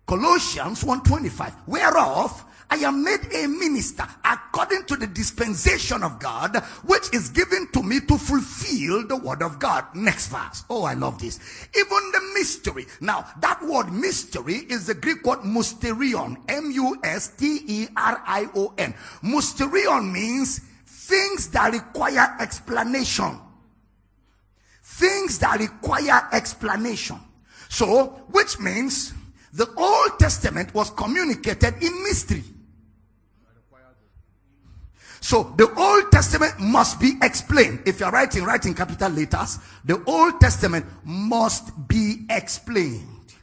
[0.05, 1.53] Colossians 1:25.
[1.65, 7.69] Whereof I am made a minister according to the dispensation of God, which is given
[7.71, 9.85] to me to fulfill the word of God.
[9.95, 10.65] Next verse.
[10.69, 11.39] Oh, I love this.
[11.73, 12.85] Even the mystery.
[12.99, 16.37] Now, that word mystery is the Greek word mysterion.
[16.49, 17.33] M-U-S-T-E-R-I-O-N.
[19.23, 23.39] Mysterion means things that require explanation.
[24.83, 27.19] Things that require explanation.
[27.69, 29.13] So, which means
[29.53, 32.43] the Old Testament was communicated in mystery.
[35.19, 37.81] So the Old Testament must be explained.
[37.85, 43.33] If you're writing, writing capital letters, the Old Testament must be explained.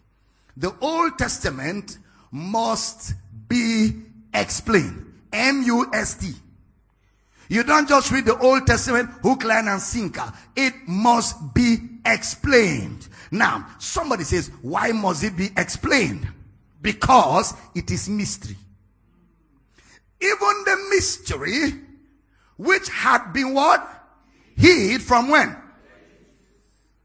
[0.56, 1.98] The Old Testament
[2.30, 3.14] must
[3.48, 3.92] be
[4.32, 5.12] explained.
[5.32, 6.32] M-U-S-T.
[7.48, 10.32] You don't just read the Old Testament, hook, line, and sinker.
[10.56, 13.08] It must be explained.
[13.30, 16.26] Now, somebody says, why must it be explained?
[16.80, 18.56] Because it is mystery
[20.24, 21.80] even the mystery
[22.56, 23.88] which had been what?
[24.56, 25.56] Hid from when?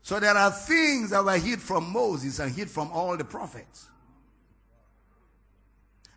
[0.01, 3.87] So there are things that were hid from Moses and hid from all the prophets.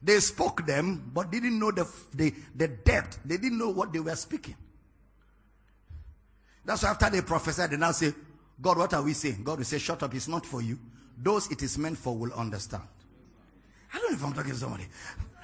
[0.03, 3.21] They spoke them, but didn't know the, the, the depth.
[3.25, 4.57] They didn't know what they were speaking.
[6.65, 8.13] That's why after they prophesied, they now say,
[8.61, 9.43] God, what are we saying?
[9.45, 10.79] God will say, shut up, it's not for you.
[11.17, 12.85] Those it is meant for will understand.
[13.93, 14.87] I don't know if I'm talking to somebody.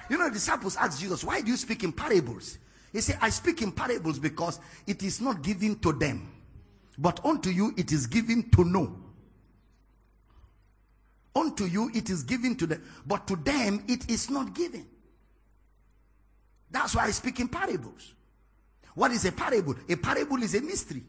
[0.09, 2.57] You know, the disciples asked Jesus, Why do you speak in parables?
[2.91, 6.31] He said, I speak in parables because it is not given to them,
[6.97, 8.95] but unto you it is given to know.
[11.35, 14.87] Unto you it is given to them, but to them it is not given.
[16.71, 18.13] That's why I speak in parables.
[18.95, 19.75] What is a parable?
[19.87, 21.03] A parable is a mystery.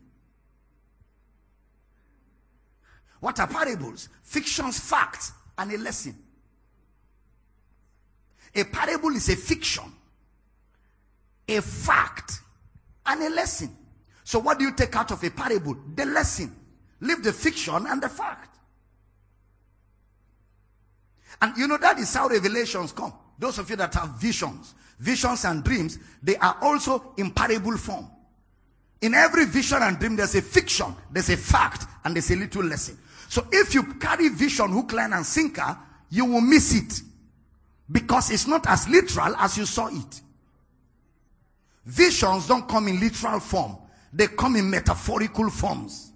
[3.20, 4.08] What are parables?
[4.22, 6.14] Fictions, facts, and a lesson.
[8.54, 9.84] A parable is a fiction,
[11.48, 12.40] a fact,
[13.06, 13.76] and a lesson.
[14.24, 15.76] So, what do you take out of a parable?
[15.94, 16.56] The lesson.
[17.00, 18.58] Leave the fiction and the fact.
[21.40, 23.12] And you know, that is how revelations come.
[23.38, 28.10] Those of you that have visions, visions and dreams, they are also in parable form.
[29.00, 32.62] In every vision and dream, there's a fiction, there's a fact, and there's a little
[32.62, 32.98] lesson.
[33.28, 35.78] So if you carry vision, hook, line, and sinker,
[36.10, 37.02] you will miss it.
[37.90, 40.20] Because it's not as literal as you saw it.
[41.84, 43.76] Visions don't come in literal form.
[44.12, 46.12] They come in metaphorical forms.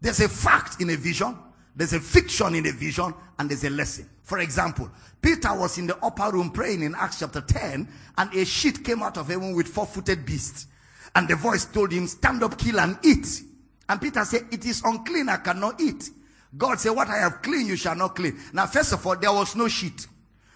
[0.00, 1.36] There's a fact in a vision.
[1.74, 4.08] There's a fiction in a vision and there's a lesson.
[4.22, 8.44] For example, Peter was in the upper room praying in Acts chapter 10 and a
[8.44, 10.66] sheet came out of heaven with four-footed beasts.
[11.14, 13.42] And the voice told him, stand up, kill and eat.
[13.88, 16.10] And Peter said, it is unclean, I cannot eat.
[16.56, 18.38] God said, What I have clean, you shall not clean.
[18.52, 20.06] Now, first of all, there was no sheet.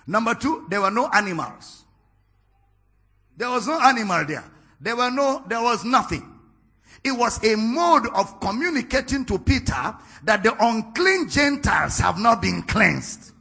[0.06, 1.84] Number two, there were no animals.
[3.36, 4.44] There was no animal there.
[4.80, 6.26] There were no, there was nothing.
[7.02, 9.94] It was a mode of communicating to Peter
[10.24, 13.32] that the unclean Gentiles have not been cleansed.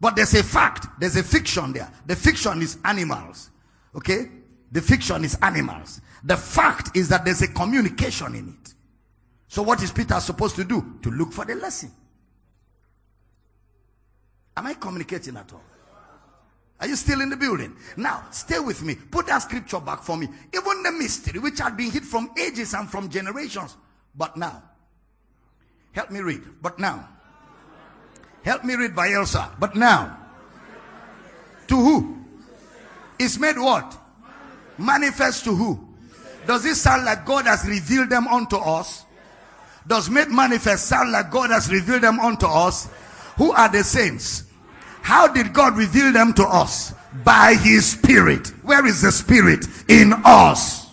[0.00, 1.90] But there's a fact, there's a fiction there.
[2.06, 3.50] The fiction is animals.
[3.94, 4.30] Okay?
[4.70, 6.00] The fiction is animals.
[6.22, 8.74] The fact is that there's a communication in it.
[9.48, 10.98] So what is Peter supposed to do?
[11.02, 11.90] To look for the lesson.
[14.56, 15.62] Am I communicating at all?
[16.80, 17.74] Are you still in the building?
[17.96, 18.94] Now, stay with me.
[18.94, 20.28] Put that scripture back for me.
[20.54, 23.76] Even the mystery which had been hid from ages and from generations.
[24.14, 24.62] But now,
[25.92, 26.42] help me read.
[26.62, 27.08] But now,
[28.44, 29.58] help me read Bayelsa.
[29.58, 30.18] But now,
[31.68, 32.18] to who?
[33.18, 33.98] Is made what?
[34.76, 35.88] Manifest to who?
[36.46, 39.04] Does it sound like God has revealed them unto us?
[39.88, 42.88] Does made manifest sound like God has revealed them unto us?
[43.36, 44.44] Who are the saints?
[45.00, 46.92] How did God reveal them to us?
[47.24, 48.48] By his spirit.
[48.62, 49.66] Where is the spirit?
[49.88, 50.86] In us.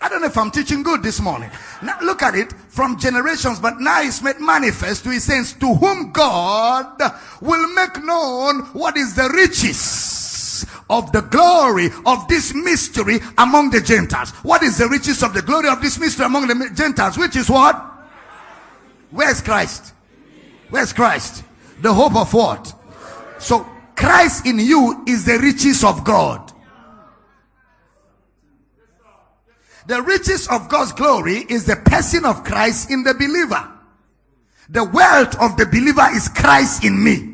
[0.00, 1.50] I don't know if I'm teaching good this morning.
[1.82, 5.74] Now look at it from generations, but now it's made manifest to his saints to
[5.74, 7.00] whom God
[7.40, 9.28] will make known what is the
[10.90, 14.30] of the glory of this mystery among the Gentiles.
[14.42, 17.18] What is the riches of the glory of this mystery among the Gentiles?
[17.18, 17.76] Which is what?
[19.10, 19.92] Where's Christ?
[20.70, 21.44] Where's Christ?
[21.80, 22.74] The hope of what?
[23.38, 26.52] So Christ in you is the riches of God.
[29.86, 33.68] The riches of God's glory is the person of Christ in the believer.
[34.68, 37.31] The wealth of the believer is Christ in me.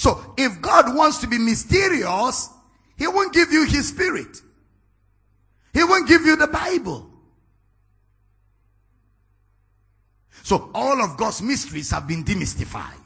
[0.00, 2.48] So if God wants to be mysterious,
[2.96, 4.40] he won't give you his spirit.
[5.74, 7.06] He won't give you the Bible.
[10.42, 12.96] So all of God's mysteries have been demystified.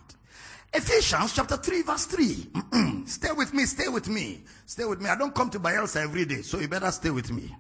[0.73, 2.47] Ephesians chapter 3 verse 3.
[3.07, 4.45] stay with me, stay with me.
[4.65, 5.09] Stay with me.
[5.09, 7.53] I don't come to Bayelsa every day, so you better stay with me.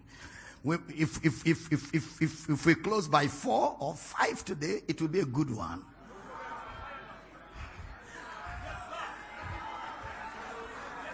[0.64, 5.00] If, if, if, if, if, if, if we close by 4 or 5 today, it
[5.00, 5.82] will be a good one.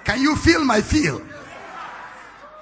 [0.05, 1.22] Can you feel my feel?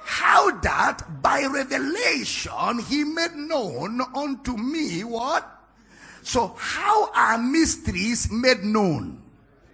[0.05, 5.47] How that by revelation he made known unto me what?
[6.23, 9.23] So how are mysteries made known?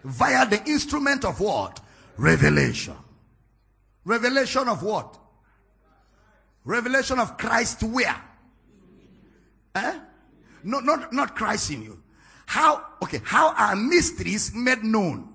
[0.05, 1.81] Via the instrument of what?
[2.17, 2.97] Revelation.
[4.05, 5.19] Revelation of what?
[6.65, 8.21] Revelation of Christ where?
[9.75, 9.99] Eh?
[10.62, 12.03] No, not, not Christ in you.
[12.47, 15.34] How, okay, how are mysteries made known?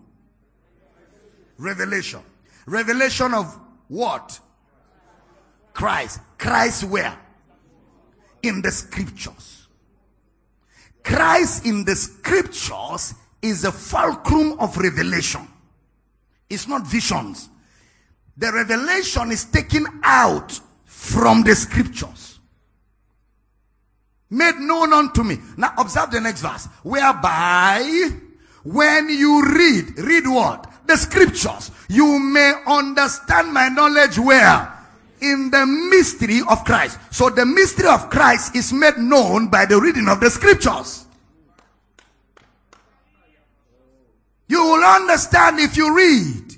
[1.59, 2.21] Revelation.
[2.65, 4.39] Revelation of what?
[5.73, 6.21] Christ.
[6.37, 7.17] Christ where?
[8.41, 9.67] In the scriptures.
[11.03, 15.47] Christ in the scriptures is a fulcrum of revelation.
[16.49, 17.49] It's not visions.
[18.37, 22.39] The revelation is taken out from the scriptures.
[24.29, 25.39] Made known unto me.
[25.57, 26.67] Now observe the next verse.
[26.83, 28.11] Whereby
[28.63, 30.68] when you read, read what?
[30.89, 31.69] The scriptures.
[31.87, 34.73] You may understand my knowledge where?
[35.21, 36.97] In the mystery of Christ.
[37.11, 41.05] So the mystery of Christ is made known by the reading of the scriptures.
[44.47, 46.55] You will understand if you read.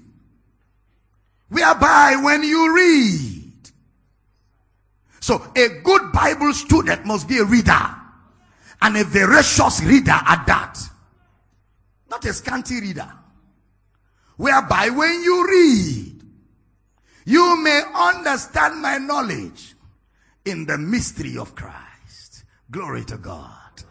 [1.49, 3.51] Whereby when you read.
[5.19, 7.95] So a good Bible student must be a reader.
[8.81, 10.79] And a voracious reader at that.
[12.09, 13.11] Not a scanty reader.
[14.37, 16.23] Whereby when you read,
[17.25, 19.75] you may understand my knowledge
[20.45, 22.43] in the mystery of Christ.
[22.69, 23.83] Glory to God.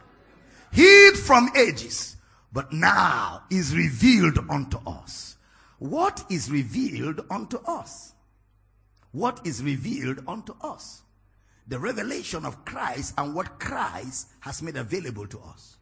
[0.73, 2.17] Hid from ages
[2.53, 5.37] but now is revealed unto us.
[5.79, 8.15] What is revealed unto us?
[9.13, 11.03] What is revealed unto us?
[11.67, 15.77] The revelation of Christ and what Christ has made available to us.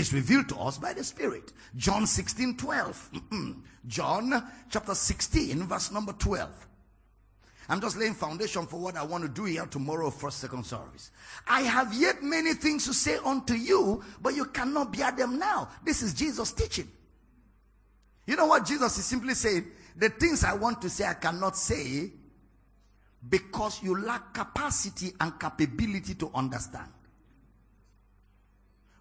[0.00, 1.52] It's revealed to us by the Spirit.
[1.76, 3.10] John 16, 12.
[3.86, 6.68] John chapter 16, verse number 12.
[7.68, 11.10] I'm just laying foundation for what I want to do here tomorrow, first, second service.
[11.46, 15.68] I have yet many things to say unto you, but you cannot bear them now.
[15.84, 16.88] This is Jesus teaching.
[18.26, 19.66] You know what Jesus is simply saying?
[19.96, 22.10] The things I want to say, I cannot say
[23.28, 26.88] because you lack capacity and capability to understand.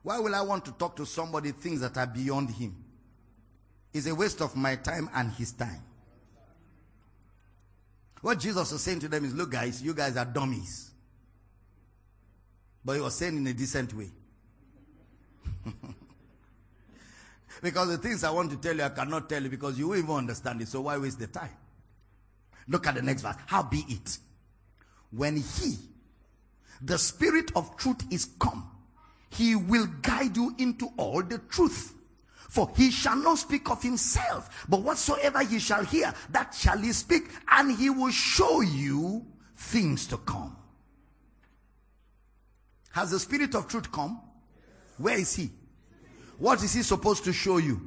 [0.04, 2.76] Why will I want to talk to somebody things that are beyond him?
[3.93, 5.84] It's a waste of my time and his time.
[8.22, 10.91] What Jesus was saying to them is, look guys, you guys are dummies.
[12.84, 14.10] But he was saying in a decent way.
[17.62, 20.00] because the things I want to tell you, I cannot tell you because you won't
[20.00, 20.68] even understand it.
[20.68, 21.56] So why waste the time?
[22.68, 23.36] Look at the next verse.
[23.47, 24.18] How be it?
[25.12, 25.76] When he,
[26.82, 28.70] the spirit of truth is come,
[29.30, 31.95] he will guide you into all the truth.
[32.49, 36.91] For he shall not speak of himself, but whatsoever he shall hear, that shall he
[36.93, 39.25] speak, and he will show you
[39.55, 40.55] things to come.
[42.91, 44.19] Has the Spirit of truth come?
[44.97, 45.49] Where is He?
[46.38, 47.80] What is He supposed to show you?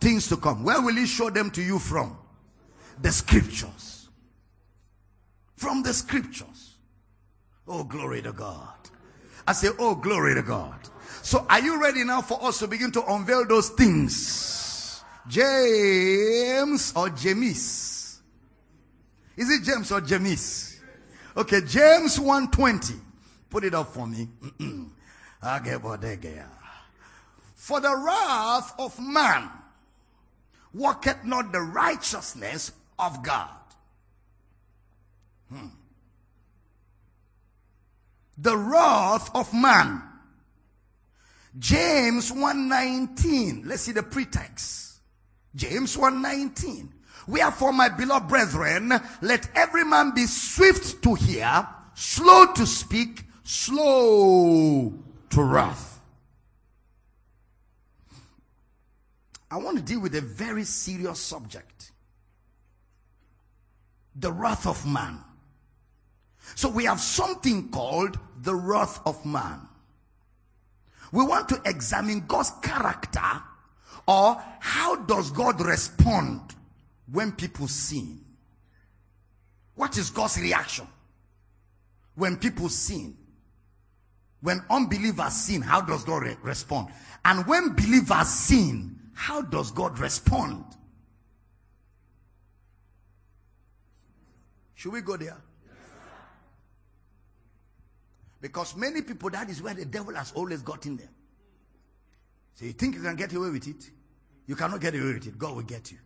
[0.00, 0.64] Things to come.
[0.64, 2.18] Where will He show them to you from?
[3.00, 4.08] The scriptures.
[5.56, 6.74] From the scriptures.
[7.66, 8.74] Oh, glory to God.
[9.46, 10.78] I say, Oh, glory to God.
[11.22, 15.02] So, are you ready now for us to begin to unveil those things?
[15.28, 18.20] James or James?
[19.36, 20.80] Is it James or James?
[21.36, 22.94] Okay, James 120.
[23.50, 24.28] Put it up for me.
[27.54, 29.50] for the wrath of man
[30.72, 33.50] worketh not the righteousness of God.
[35.52, 35.66] Hmm.
[38.38, 40.02] The wrath of man.
[41.58, 43.62] James 119.
[43.66, 45.00] Let's see the pretext.
[45.54, 46.92] James 119.
[47.26, 54.92] Wherefore, my beloved brethren, let every man be swift to hear, slow to speak, slow
[55.30, 56.00] to wrath.
[59.50, 61.92] I want to deal with a very serious subject
[64.18, 65.22] the wrath of man.
[66.54, 69.60] So we have something called the wrath of man.
[71.12, 73.42] We want to examine God's character
[74.06, 76.54] or how does God respond
[77.10, 78.20] when people sin?
[79.74, 80.86] What is God's reaction
[82.14, 83.16] when people sin?
[84.40, 86.88] When unbelievers sin, how does God re- respond?
[87.24, 90.64] And when believers sin, how does God respond?
[94.74, 95.38] Should we go there?
[98.46, 101.08] Because many people, that is where the devil has always gotten them.
[102.54, 103.90] So you think you can get away with it?
[104.46, 105.36] You cannot get away with it.
[105.36, 105.98] God will get you.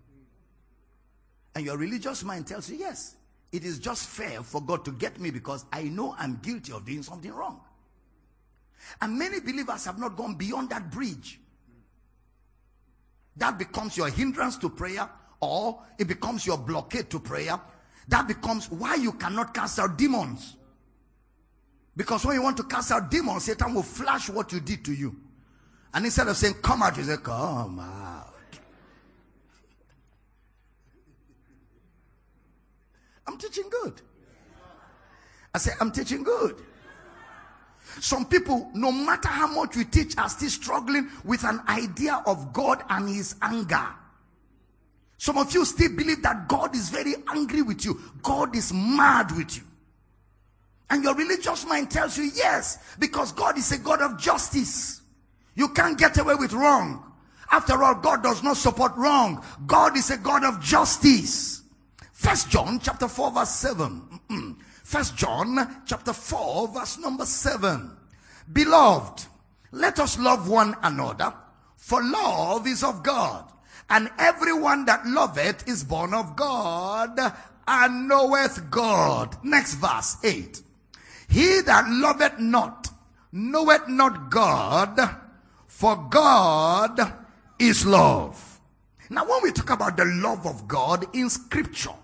[1.55, 3.17] And your religious mind tells you, yes,
[3.53, 6.87] it is just fair for God to get me because I know I'm guilty of
[6.87, 7.61] doing something wrong.
[9.03, 11.41] And many believers have not gone beyond that bridge.
[13.37, 15.11] That becomes your hindrance to prayer,
[15.41, 17.61] or it becomes your blockade to prayer.
[18.09, 20.57] That becomes why you cannot cast out demons.
[21.97, 24.93] Because when you want to cast out demons, Satan will flash what you did to
[24.93, 25.17] you.
[25.93, 28.27] And instead of saying, Come out, you say, Come out.
[33.27, 34.01] I'm teaching good.
[35.55, 36.57] I say, I'm teaching good.
[37.99, 42.53] Some people, no matter how much we teach, are still struggling with an idea of
[42.53, 43.87] God and his anger.
[45.19, 48.01] Some of you still believe that God is very angry with you.
[48.23, 49.65] God is mad with you.
[50.91, 55.01] And your religious mind tells you yes, because God is a God of justice.
[55.55, 57.05] You can't get away with wrong.
[57.51, 59.45] After all, God does not support wrong.
[59.67, 61.63] God is a God of justice.
[62.13, 64.57] First John chapter 4 verse 7.
[64.85, 67.91] First John chapter 4 verse number 7.
[68.53, 69.27] Beloved,
[69.73, 71.33] let us love one another,
[71.77, 73.51] for love is of God.
[73.89, 77.19] And everyone that loveth is born of God
[77.67, 79.37] and knoweth God.
[79.45, 80.63] Next verse 8.
[81.31, 82.89] He that loveth not
[83.33, 84.99] knoweth not God,
[85.69, 87.13] for God
[87.59, 88.61] is love.
[89.09, 91.95] Now, when we talk about the love of God in scripture,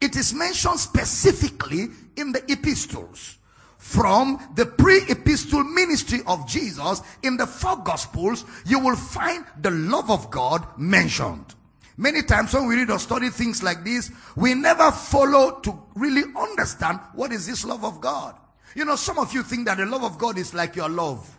[0.00, 3.38] it is mentioned specifically in the epistles.
[3.78, 10.10] From the pre-epistle ministry of Jesus in the four gospels, you will find the love
[10.10, 11.54] of God mentioned.
[11.96, 16.24] Many times when we read or study things like this, we never follow to really
[16.36, 18.34] understand what is this love of God.
[18.74, 21.38] You know, some of you think that the love of God is like your love.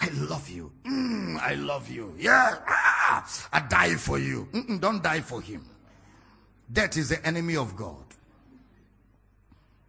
[0.00, 0.72] I love you.
[0.84, 2.14] Mm, I love you.
[2.18, 2.58] Yeah.
[2.66, 4.48] Ah, I die for you.
[4.52, 5.64] Mm-mm, don't die for him.
[6.72, 8.04] Death is the enemy of God.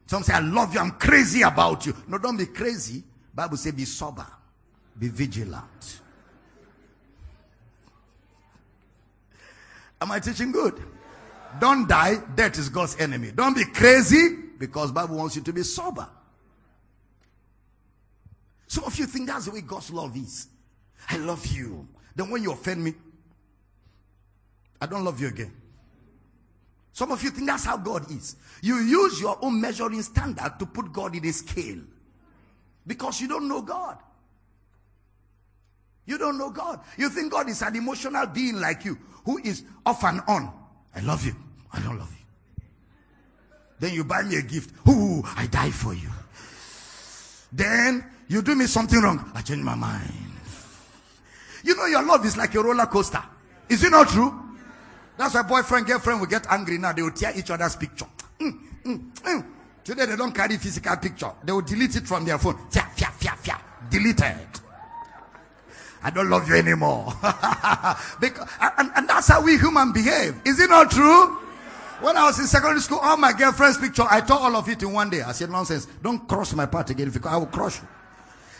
[0.07, 0.79] Some say, I love you.
[0.79, 1.95] I'm crazy about you.
[2.07, 3.03] No, don't be crazy.
[3.33, 4.25] Bible say, be sober.
[4.97, 6.01] Be vigilant.
[10.01, 10.81] Am I teaching good?
[11.59, 12.15] Don't die.
[12.35, 13.31] Death is God's enemy.
[13.33, 16.07] Don't be crazy because Bible wants you to be sober.
[18.67, 20.47] Some of you think that's the way God's love is.
[21.09, 21.87] I love you.
[22.15, 22.93] Then when you offend me,
[24.79, 25.53] I don't love you again.
[26.91, 28.35] Some of you think that's how God is.
[28.61, 31.79] You use your own measuring standard to put God in a scale
[32.85, 33.97] because you don't know God.
[36.05, 36.79] You don't know God.
[36.97, 38.97] You think God is an emotional being like you
[39.27, 40.49] who is off and on.
[40.95, 41.35] I love you.
[41.73, 42.63] I don't love you.
[43.77, 44.73] Then you buy me a gift.
[44.87, 46.09] Ooh, I die for you.
[47.51, 49.29] Then you do me something wrong.
[49.35, 50.13] I change my mind.
[51.61, 53.21] You know your love is like a roller coaster.
[53.67, 54.33] Is it not true?
[55.17, 56.93] That's why boyfriend, girlfriend will get angry now.
[56.93, 58.07] They will tear each other's picture.
[58.39, 59.45] Mm, mm, mm.
[59.83, 61.31] Today they don't carry physical picture.
[61.43, 62.57] They will delete it from their phone.
[62.69, 63.61] Fia, fia, fia, fia.
[63.89, 64.61] Deleted.
[66.07, 67.13] I don't love you anymore.
[68.21, 70.39] because, and, and that's how we human behave.
[70.45, 71.35] Is it not true?
[71.99, 74.81] When I was in secondary school, all my girlfriend's picture, I tore all of it
[74.81, 75.21] in one day.
[75.21, 75.85] I said, nonsense.
[76.01, 77.87] Don't cross my path again because I will crush you.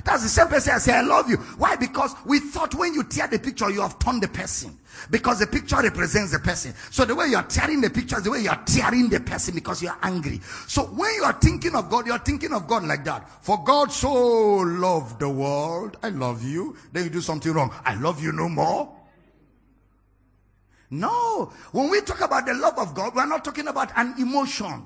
[0.04, 1.38] That's the same person I say, I love you.
[1.58, 1.76] Why?
[1.76, 4.78] Because we thought when you tear the picture, you have torn the person.
[5.10, 6.74] Because the picture represents the person.
[6.92, 9.20] So the way you are tearing the picture is the way you are tearing the
[9.20, 10.40] person because you are angry.
[10.68, 13.30] So when you are thinking of God, you are thinking of God like that.
[13.44, 15.98] For God so loved the world.
[16.02, 16.76] I love you.
[16.92, 17.74] Then you do something wrong.
[17.86, 18.94] I love you no more.
[20.90, 21.52] No.
[21.72, 24.86] When we talk about the love of God, we are not talking about an emotion.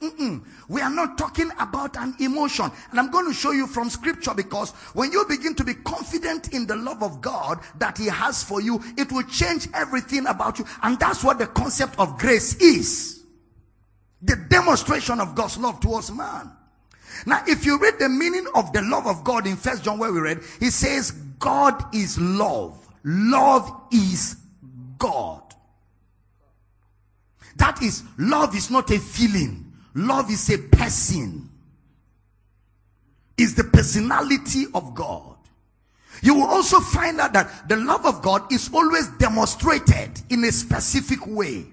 [0.00, 0.44] Mm-mm.
[0.68, 2.70] We are not talking about an emotion.
[2.90, 6.52] And I'm going to show you from scripture because when you begin to be confident
[6.52, 10.58] in the love of God that He has for you, it will change everything about
[10.58, 10.66] you.
[10.82, 13.24] And that's what the concept of grace is.
[14.20, 16.52] The demonstration of God's love towards man.
[17.24, 20.12] Now, if you read the meaning of the love of God in First John where
[20.12, 22.86] we read, he says, God is love.
[23.02, 24.36] Love is
[24.98, 25.42] God.
[27.56, 29.65] That is, love is not a feeling.
[29.96, 31.48] Love is a person.
[33.38, 35.36] Is the personality of God.
[36.22, 40.52] You will also find out that the love of God is always demonstrated in a
[40.52, 41.66] specific way.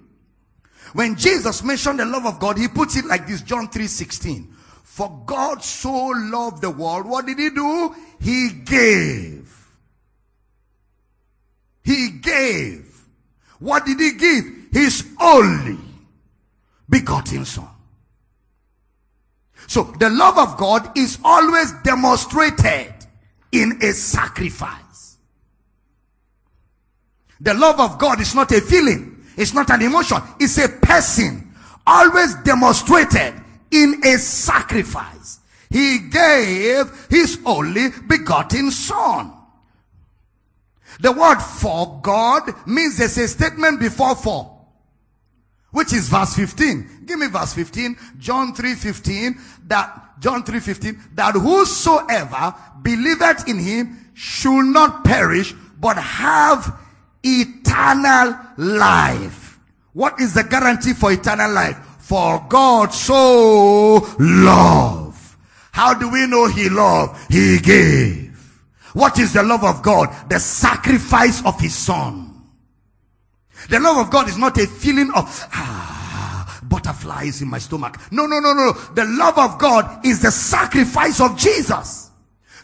[0.93, 4.53] When Jesus mentioned the love of God, he puts it like this, John 3 16.
[4.83, 7.95] For God so loved the world, what did he do?
[8.21, 9.53] He gave.
[11.83, 13.05] He gave.
[13.59, 14.45] What did he give?
[14.71, 15.79] His only
[16.89, 17.72] begotten son.
[19.67, 22.93] So the love of God is always demonstrated
[23.51, 25.17] in a sacrifice.
[27.39, 29.23] The love of God is not a feeling.
[29.37, 30.17] It's not an emotion.
[30.39, 31.53] It's a person
[31.85, 33.33] always demonstrated
[33.71, 35.39] in a sacrifice.
[35.69, 39.33] He gave his only begotten son.
[40.99, 44.52] The word for God means there's a statement before for
[45.73, 47.01] which is verse 15.
[47.05, 47.97] Give me verse 15.
[48.19, 49.37] John 3 15.
[49.67, 50.99] That, John 3 15.
[51.15, 56.79] That whosoever believeth in him should not perish, but have
[57.23, 59.59] eternal life.
[59.93, 61.77] What is the guarantee for eternal life?
[61.99, 65.17] For God so loved.
[65.71, 67.31] How do we know he loved?
[67.31, 68.61] He gave.
[68.93, 70.29] What is the love of God?
[70.29, 72.22] The sacrifice of his son.
[73.69, 77.99] The love of God is not a feeling of ah, butterflies in my stomach.
[78.11, 78.73] No, no, no, no.
[78.93, 82.11] The love of God is the sacrifice of Jesus.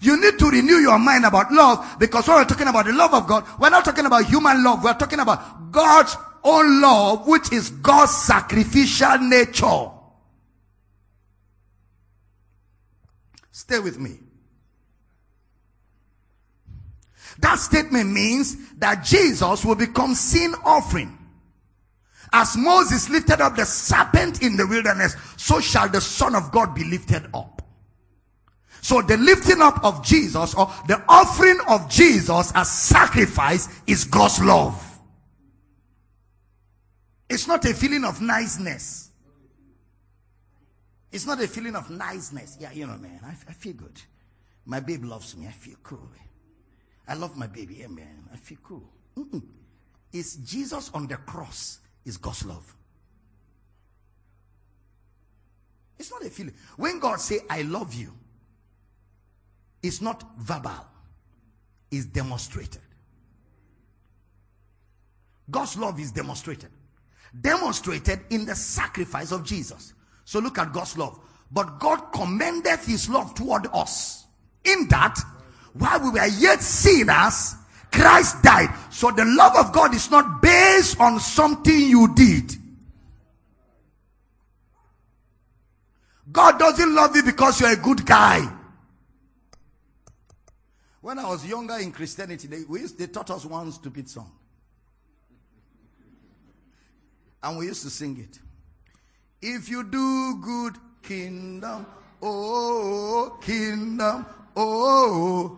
[0.01, 3.13] You need to renew your mind about love because when we're talking about the love
[3.13, 4.83] of God, we're not talking about human love.
[4.83, 9.89] We're talking about God's own love, which is God's sacrificial nature.
[13.51, 14.19] Stay with me.
[17.39, 21.17] That statement means that Jesus will become sin offering.
[22.31, 26.75] As Moses lifted up the serpent in the wilderness, so shall the Son of God
[26.75, 27.61] be lifted up.
[28.81, 34.41] So the lifting up of Jesus or the offering of Jesus as sacrifice is God's
[34.41, 34.85] love.
[37.29, 39.11] It's not a feeling of niceness.
[41.11, 42.57] It's not a feeling of niceness.
[42.59, 43.99] Yeah, you know, man, I, I feel good.
[44.65, 45.47] My babe loves me.
[45.47, 46.09] I feel cool.
[47.09, 47.81] I love my baby.
[47.83, 48.29] Amen.
[48.31, 48.87] I feel cool.
[49.17, 49.41] Mm-mm.
[50.13, 52.75] It's Jesus on the cross is God's love.
[55.97, 56.53] It's not a feeling.
[56.77, 58.13] When God say I love you,
[59.81, 60.85] it's not verbal.
[61.91, 62.81] It's demonstrated.
[65.49, 66.69] God's love is demonstrated.
[67.41, 69.93] Demonstrated in the sacrifice of Jesus.
[70.25, 71.19] So look at God's love.
[71.51, 74.27] But God commendeth his love toward us
[74.63, 75.17] in that
[75.79, 77.55] while we were yet sinners,
[77.91, 78.69] Christ died.
[78.91, 82.55] So the love of God is not based on something you did.
[86.31, 88.47] God doesn't love you because you're a good guy.
[91.01, 94.31] When I was younger in Christianity, they, used, they taught us one stupid song.
[97.41, 98.37] And we used to sing it.
[99.41, 101.85] If you do good, kingdom,
[102.21, 104.25] oh, kingdom,
[104.57, 105.57] oh.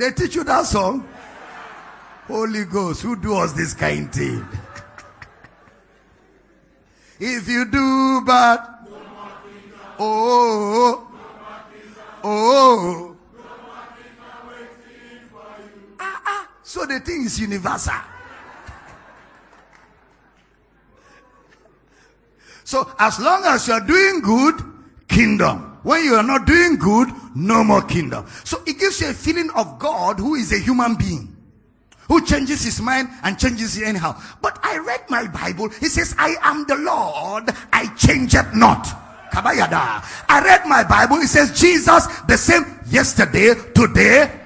[0.00, 1.06] They teach you that song?
[2.26, 4.48] Holy Ghost, who do us this kind thing?
[7.20, 8.60] if you do bad,
[9.98, 11.06] oh,
[12.24, 13.16] oh,
[16.00, 16.48] ah, ah.
[16.62, 17.92] So the thing is universal.
[22.64, 24.64] So as long as you are doing good,
[25.08, 25.69] kingdom.
[25.82, 28.26] When you are not doing good, no more kingdom.
[28.44, 31.36] So it gives you a feeling of God who is a human being.
[32.08, 34.20] Who changes his mind and changes it anyhow.
[34.42, 35.68] But I read my Bible.
[35.68, 37.50] He says, I am the Lord.
[37.72, 38.84] I change it not.
[39.30, 40.04] Kabayada.
[40.28, 41.18] I read my Bible.
[41.18, 44.40] It says Jesus the same yesterday, today.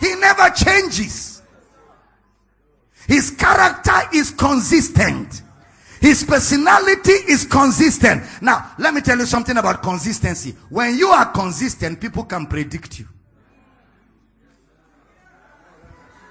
[0.00, 1.42] He never changes.
[3.06, 5.42] His character is consistent.
[6.02, 8.24] His personality is consistent.
[8.42, 10.50] Now, let me tell you something about consistency.
[10.68, 13.06] When you are consistent, people can predict you.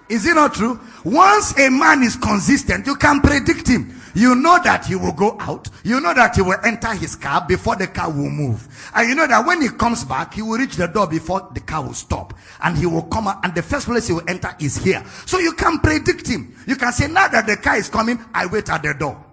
[0.09, 0.78] Is it not true?
[1.05, 3.95] Once a man is consistent, you can predict him.
[4.13, 5.69] You know that he will go out.
[5.86, 8.67] You know that he will enter his car before the car will move.
[8.93, 11.61] And you know that when he comes back, he will reach the door before the
[11.61, 12.34] car will stop.
[12.61, 15.01] And he will come out and the first place he will enter is here.
[15.26, 16.53] So you can predict him.
[16.67, 19.31] You can say, now that the car is coming, I wait at the door.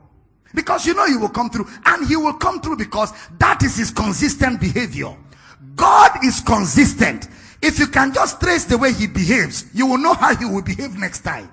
[0.55, 1.67] Because you know he will come through.
[1.85, 5.15] And he will come through because that is his consistent behavior.
[5.77, 7.29] God is consistent.
[7.61, 10.63] If you can just trace the way he behaves, you will know how he will
[10.63, 11.51] behave next time.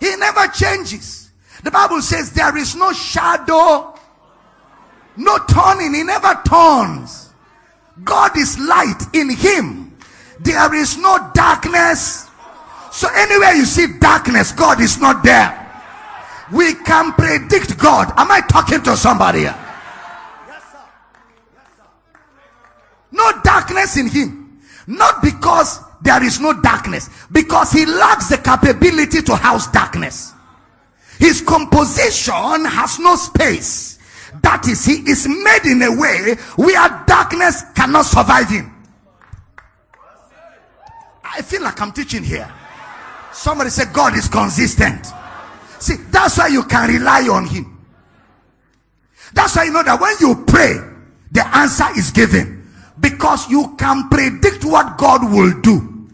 [0.00, 1.30] He never changes.
[1.62, 3.94] The Bible says there is no shadow,
[5.16, 5.94] no turning.
[5.94, 7.32] He never turns.
[8.02, 9.96] God is light in him.
[10.40, 12.28] There is no darkness.
[12.90, 15.61] So anywhere you see darkness, God is not there.
[16.50, 18.12] We can predict God.
[18.16, 19.58] Am I talking to somebody here?
[23.12, 24.60] No darkness in him.
[24.86, 30.32] Not because there is no darkness, because he lacks the capability to house darkness.
[31.18, 33.98] His composition has no space.
[34.42, 38.74] That is, he is made in a way where darkness cannot survive him.
[41.22, 42.52] I feel like I'm teaching here.
[43.32, 45.06] Somebody said God is consistent.
[45.82, 47.84] See, that's why you can rely on him.
[49.32, 50.78] That's why you know that when you pray,
[51.32, 52.70] the answer is given
[53.00, 56.08] because you can predict what God will do.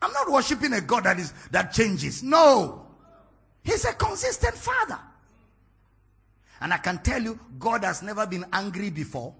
[0.00, 2.22] I'm not worshiping a God that is that changes.
[2.22, 2.86] No.
[3.64, 5.00] He's a consistent father.
[6.60, 9.34] And I can tell you, God has never been angry before.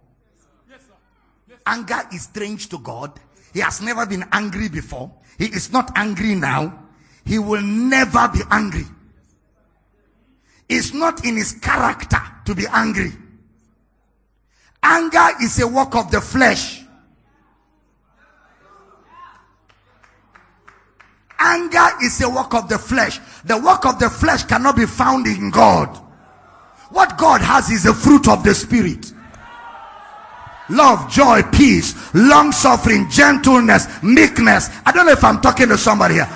[0.68, 1.54] Yes, sir.
[1.64, 3.20] Anger is strange to God.
[3.52, 5.12] He has never been angry before.
[5.38, 6.78] He is not angry now.
[7.24, 8.84] He will never be angry.
[10.68, 13.12] It's not in his character to be angry.
[14.82, 16.82] Anger is a work of the flesh.
[21.38, 23.18] Anger is a work of the flesh.
[23.44, 25.88] The work of the flesh cannot be found in God.
[26.90, 29.12] What God has is a fruit of the spirit.
[30.70, 34.70] Love, joy, peace, long suffering, gentleness, meekness.
[34.86, 36.28] I don't know if I'm talking to somebody here.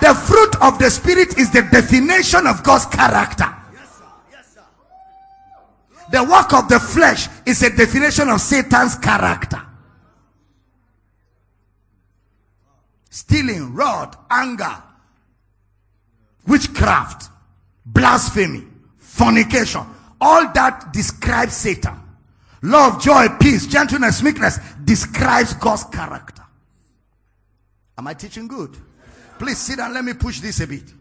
[0.00, 3.56] The fruit of the spirit is the definition of God's character.
[6.10, 9.62] The work of the flesh is a definition of Satan's character.
[13.08, 14.76] Stealing, wrath, anger,
[16.46, 17.30] witchcraft,
[17.86, 18.64] blasphemy,
[18.98, 19.86] fornication.
[20.20, 22.01] All that describes Satan.
[22.62, 26.42] Love, joy, peace, gentleness, meekness describes God's character.
[27.98, 28.76] Am I teaching good?
[29.38, 29.92] Please sit down.
[29.92, 30.92] Let me push this a bit.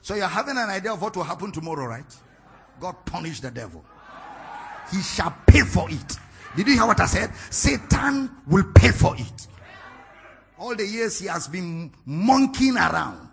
[0.00, 2.16] So you're having an idea of what will happen tomorrow, right?
[2.80, 3.84] God punish the devil
[4.92, 6.18] he shall pay for it.
[6.56, 7.32] Did you hear what I said?
[7.50, 9.46] Satan will pay for it.
[10.58, 13.28] All the years he has been monkeying around,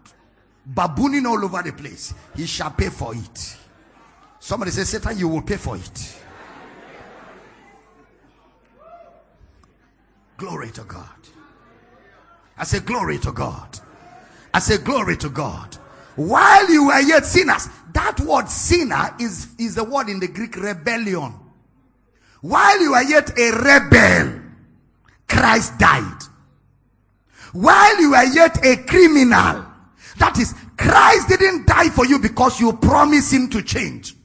[0.74, 3.58] babooning all over the place, he shall pay for it.
[4.40, 6.19] Somebody say, Satan, you will pay for it.
[10.40, 11.06] Glory to God.
[12.58, 13.78] I say, Glory to God.
[14.54, 15.76] I say, Glory to God.
[16.16, 20.56] While you were yet sinners, that word sinner is, is the word in the Greek
[20.56, 21.34] rebellion.
[22.42, 24.42] While you are yet a rebel,
[25.28, 26.24] Christ died.
[27.52, 29.66] While you are yet a criminal,
[30.20, 34.16] that is, Christ didn't die for you because you promised him to change.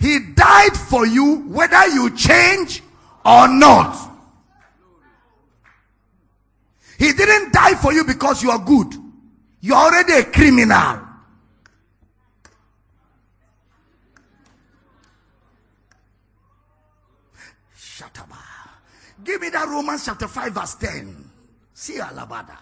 [0.00, 2.82] He died for you whether you change
[3.24, 4.10] or not.
[6.98, 8.94] He didn't die for you because you are good.
[9.60, 11.00] You're already a criminal.
[17.76, 18.28] Shut up,
[19.24, 21.30] give me that Romans chapter 5 verse 10.
[21.74, 22.56] See Alabada.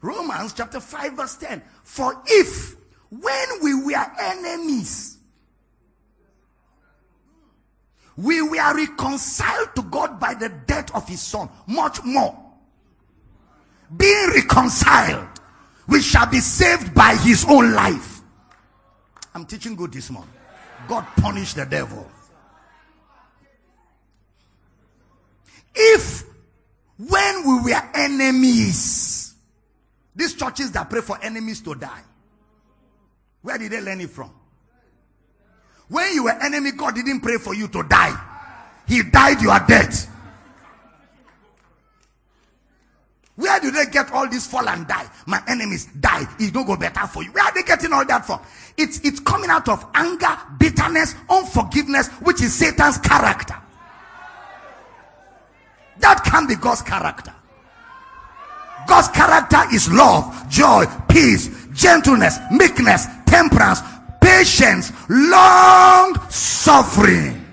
[0.00, 1.62] Romans chapter 5 verse 10.
[1.82, 2.76] For if
[3.10, 5.17] when we were enemies,
[8.18, 12.36] we were reconciled to God by the death of his son, much more.
[13.96, 15.26] being reconciled,
[15.86, 18.20] we shall be saved by his own life.
[19.34, 20.32] I'm teaching good this morning.
[20.88, 22.10] God punished the devil.
[25.74, 26.24] If
[26.98, 29.34] when we were enemies,
[30.14, 32.02] these churches that pray for enemies to die,
[33.42, 34.32] where did they learn it from?
[35.88, 38.18] When you were enemy, God didn't pray for you to die.
[38.86, 40.14] He died your death.
[43.36, 45.08] Where do they get all this fall and die?
[45.26, 46.26] My enemies die.
[46.40, 47.30] It don't go better for you.
[47.30, 48.40] Where are they getting all that from?
[48.76, 53.54] It's it's coming out of anger, bitterness, unforgiveness, which is Satan's character.
[56.00, 57.32] That can be God's character.
[58.88, 63.80] God's character is love, joy, peace, gentleness, meekness, temperance,
[64.28, 67.44] patience, long suffering.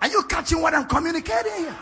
[0.00, 1.76] Are you catching what I'm communicating here?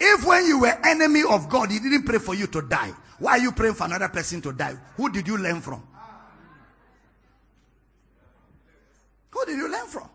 [0.00, 3.32] If when you were enemy of God, he didn't pray for you to die, why
[3.32, 4.76] are you praying for another person to die?
[4.96, 5.82] Who did you learn from?
[9.30, 10.08] Who did you learn from?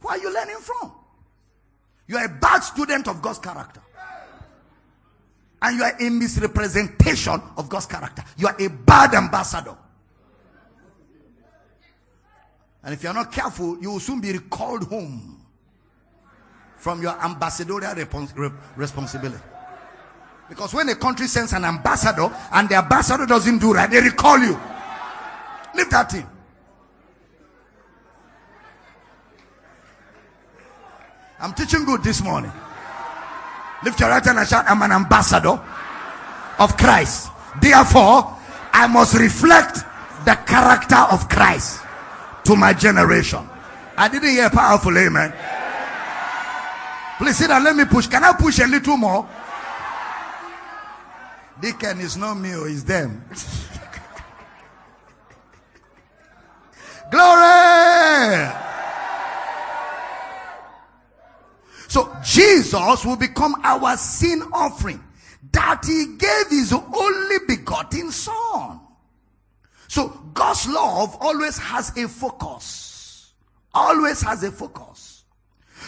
[0.00, 0.92] Who are you learning from?
[2.08, 3.80] You are a bad student of God's character.
[5.62, 8.22] And you are a misrepresentation of God's character.
[8.36, 9.76] You are a bad ambassador.
[12.82, 15.44] And if you're not careful, you will soon be recalled home
[16.76, 17.94] from your ambassadorial
[18.76, 19.42] responsibility.
[20.48, 24.38] Because when a country sends an ambassador and the ambassador doesn't do right, they recall
[24.38, 24.56] you.
[25.74, 26.26] Leave that thing.
[31.40, 32.52] I'm teaching good this morning.
[33.84, 35.60] Lift your right hand and shout, I'm an ambassador
[36.58, 37.30] of Christ.
[37.60, 38.36] Therefore,
[38.72, 39.78] I must reflect
[40.24, 41.82] the character of Christ
[42.44, 43.48] to my generation.
[43.96, 45.32] I didn't hear powerful amen.
[47.18, 47.64] Please sit down.
[47.64, 48.06] Let me push.
[48.06, 49.26] Can I push a little more?
[51.60, 53.24] Deacon is not me, oh, it's them.
[57.10, 58.75] Glory!
[61.96, 65.02] So Jesus will become our sin offering
[65.50, 68.80] that he gave his only begotten son.
[69.88, 73.32] So God's love always has a focus.
[73.72, 75.24] Always has a focus.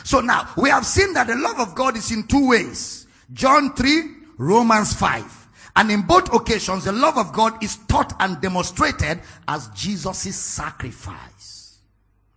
[0.02, 3.06] So now we have seen that the love of God is in two ways.
[3.34, 4.02] John 3,
[4.38, 5.48] Romans 5.
[5.76, 11.80] And in both occasions, the love of God is taught and demonstrated as Jesus' sacrifice.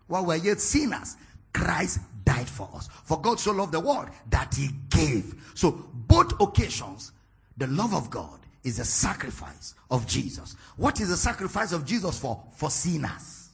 [0.08, 1.16] While we're yet sinners,
[1.54, 2.88] Christ died for us.
[3.04, 5.36] For God so loved the world that he gave.
[5.56, 7.12] So both occasions,
[7.58, 10.56] the love of God is a sacrifice of Jesus.
[10.78, 12.44] What is the sacrifice of Jesus for?
[12.56, 13.50] For sinners.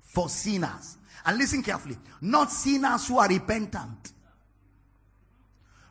[0.00, 0.96] For sinners.
[1.26, 1.96] And listen carefully.
[2.20, 4.12] Not sinners who are repentant.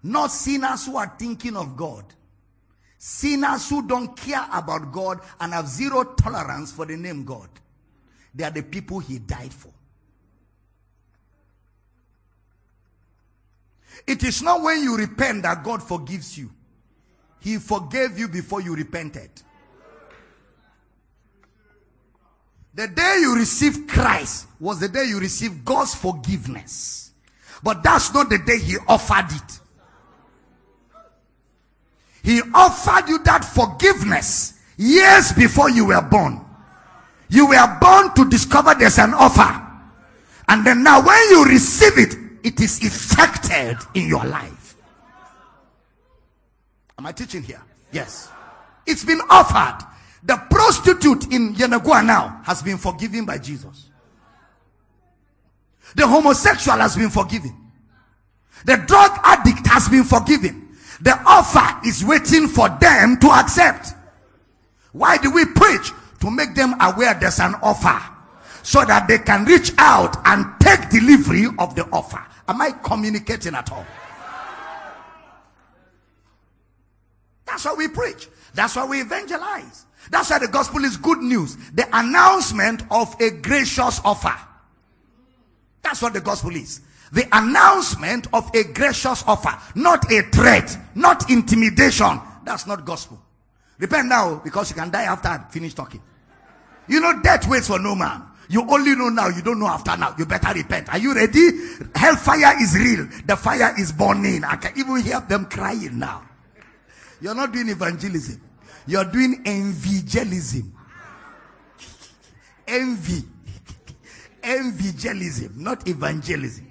[0.04, 2.06] Not sinners who are thinking of God.
[2.98, 7.50] Sinners who don't care about God and have zero tolerance for the name God.
[8.34, 9.72] They are the people he died for.
[14.06, 16.52] It is not when you repent that God forgives you.
[17.40, 19.30] He forgave you before you repented.
[22.74, 27.12] The day you received Christ was the day you received God's forgiveness.
[27.64, 29.60] But that's not the day He offered it.
[32.22, 36.46] He offered you that forgiveness years before you were born.
[37.30, 39.64] You were born to discover there's an offer.
[40.48, 42.16] And then now when you receive it,
[42.48, 44.76] it is effected in your life.
[46.98, 47.62] Am I teaching here?
[47.92, 48.30] Yes.
[48.86, 49.86] It's been offered.
[50.24, 53.90] The prostitute in Yenagoa now has been forgiven by Jesus.
[55.96, 57.54] The homosexual has been forgiven.
[58.66, 60.70] The drug addict has been forgiven.
[61.02, 63.90] The offer is waiting for them to accept.
[64.94, 65.92] Why do we preach?
[66.22, 68.17] To make them aware there's an offer
[68.68, 72.22] so that they can reach out and take delivery of the offer.
[72.50, 73.86] Am I communicating at all?
[77.46, 78.28] That's why we preach.
[78.54, 79.86] That's why we evangelize.
[80.12, 81.56] That's why the gospel is good news.
[81.76, 84.36] The announcement of a gracious offer.
[85.82, 86.82] That's what the gospel is.
[87.14, 92.20] The announcement of a gracious offer, not a threat, not intimidation.
[92.44, 93.18] That's not gospel.
[93.80, 96.02] Repent now because you can die after I finish talking.
[96.90, 98.27] You know, death waits for no man.
[98.50, 100.16] You only know now, you don't know after now.
[100.18, 100.90] You better repent.
[100.90, 101.50] Are you ready?
[101.94, 103.08] Hellfire is real.
[103.26, 104.44] The fire is burning.
[104.44, 106.24] I can even hear them crying now.
[107.20, 108.42] You're not doing evangelism.
[108.86, 110.74] You're doing evangelism.
[112.68, 113.24] Envy.
[114.44, 116.68] evangelism, not evangelism.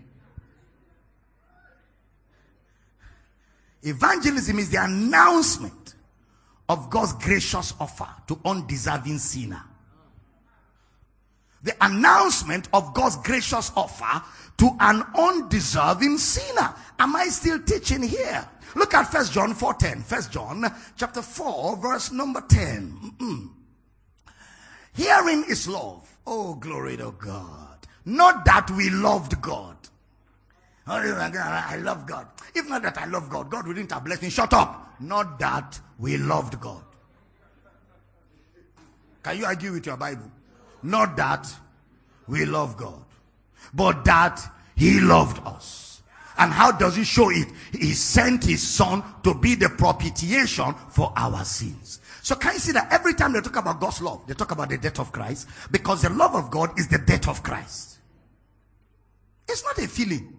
[3.83, 5.95] Evangelism is the announcement
[6.69, 9.63] of God's gracious offer to undeserving sinner.
[11.67, 14.23] The announcement of God's gracious offer
[14.59, 16.73] to an undeserving sinner.
[16.97, 18.47] Am I still teaching here?
[18.77, 20.05] Look at First John 4:10.
[20.05, 20.65] First John
[20.97, 23.13] chapter 4 verse number 10.
[23.19, 23.51] Mm-mm.
[24.95, 26.09] Hearing is love.
[26.25, 27.79] Oh glory to God.
[28.05, 29.77] Not that we loved God.
[30.87, 32.29] I love God.
[32.55, 34.31] If not that I love God, God wouldn't have blessed me.
[34.31, 34.95] Shut up.
[35.01, 36.85] Not that we loved God.
[39.25, 40.31] Can you argue with your Bible?
[40.83, 41.53] Not that
[42.27, 43.05] we love God,
[43.75, 44.41] but that
[44.77, 46.03] He loved us.
[46.39, 47.49] And how does He show it?
[47.73, 52.01] He sent His Son to be the propitiation for our sins.
[52.23, 54.69] So can you see that every time they talk about God's love, they talk about
[54.69, 57.99] the death of Christ because the love of God is the death of Christ.
[59.49, 60.37] It's not a feeling.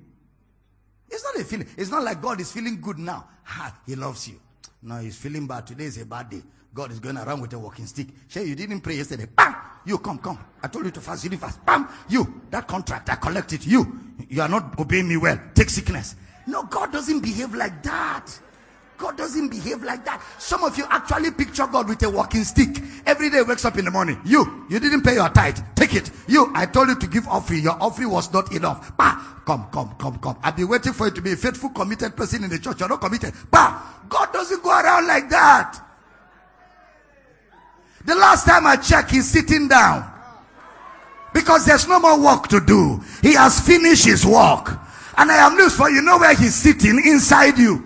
[1.09, 1.67] It's not a feeling.
[1.77, 3.27] It's not like God is feeling good now.
[3.43, 4.39] Ha, he loves you.
[4.81, 5.65] No, he's feeling bad.
[5.65, 6.41] Today is a bad day.
[6.73, 8.07] God is going around with a walking stick.
[8.27, 9.25] Shay, you didn't pray yesterday.
[9.35, 9.55] Bam!
[9.85, 10.37] You come, come.
[10.61, 11.23] I told you to fast.
[11.23, 11.65] You didn't fast.
[11.65, 11.87] Bam!
[12.09, 13.65] You, that contract, I collected.
[13.65, 13.99] You,
[14.29, 15.39] you are not obeying me well.
[15.55, 16.15] Take sickness.
[16.45, 18.27] No, God doesn't behave like that.
[18.97, 20.23] God doesn't behave like that.
[20.39, 22.81] Some of you actually picture God with a walking stick.
[23.05, 24.19] Every day wakes up in the morning.
[24.25, 25.59] You, you didn't pay your tithe.
[25.75, 26.09] Take it.
[26.27, 27.61] You, I told you to give offering.
[27.63, 28.95] Your offering was not enough.
[28.97, 29.15] Bah,
[29.45, 30.37] come, come, come, come.
[30.41, 32.79] I've been waiting for you to be a faithful, committed person in the church.
[32.79, 33.33] You're not committed.
[33.51, 35.86] Bah, God doesn't go around like that.
[38.07, 40.09] The last time I checked, he's sitting down.
[41.33, 43.01] Because there's no more work to do.
[43.21, 44.79] He has finished his work.
[45.17, 46.01] And I have news for you.
[46.01, 47.01] know where he's sitting?
[47.05, 47.83] Inside you.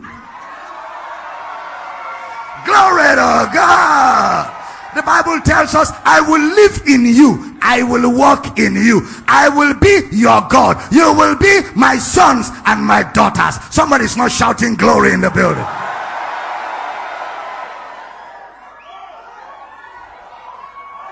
[2.66, 4.58] Glory to God.
[4.94, 7.58] The Bible tells us, I will live in you.
[7.60, 9.08] I will walk in you.
[9.28, 10.78] I will be your God.
[10.94, 13.56] You will be my sons and my daughters.
[13.74, 15.66] Somebody's not shouting glory in the building.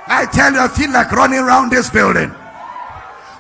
[0.10, 2.30] I tell you, I feel like running around this building.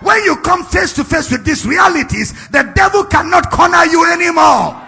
[0.01, 4.79] When you come face to face with these realities, the devil cannot corner you anymore.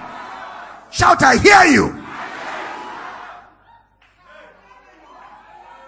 [0.91, 2.01] Shout, I hear you.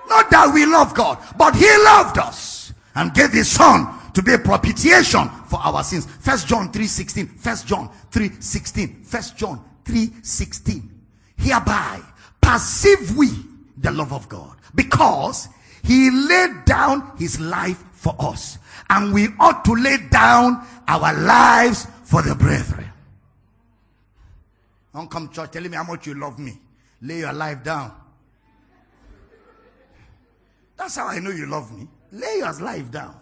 [0.10, 4.34] Not that we love God, but He loved us and gave His Son to be
[4.34, 6.08] a propitiation for our sins.
[6.20, 7.38] First John 3:16.
[7.38, 9.04] First John 3:16.
[9.04, 10.90] First John 3:16.
[11.38, 12.02] Hereby
[12.42, 13.30] perceive we
[13.78, 15.50] the love of God because
[15.84, 18.58] He laid down His life for us,
[18.90, 22.90] and we ought to lay down our lives for the brethren.
[24.94, 26.58] Don't come church telling me how much you love me.
[27.02, 27.92] Lay your life down.
[30.78, 31.88] That's how I know you love me.
[32.12, 33.16] Lay your life down.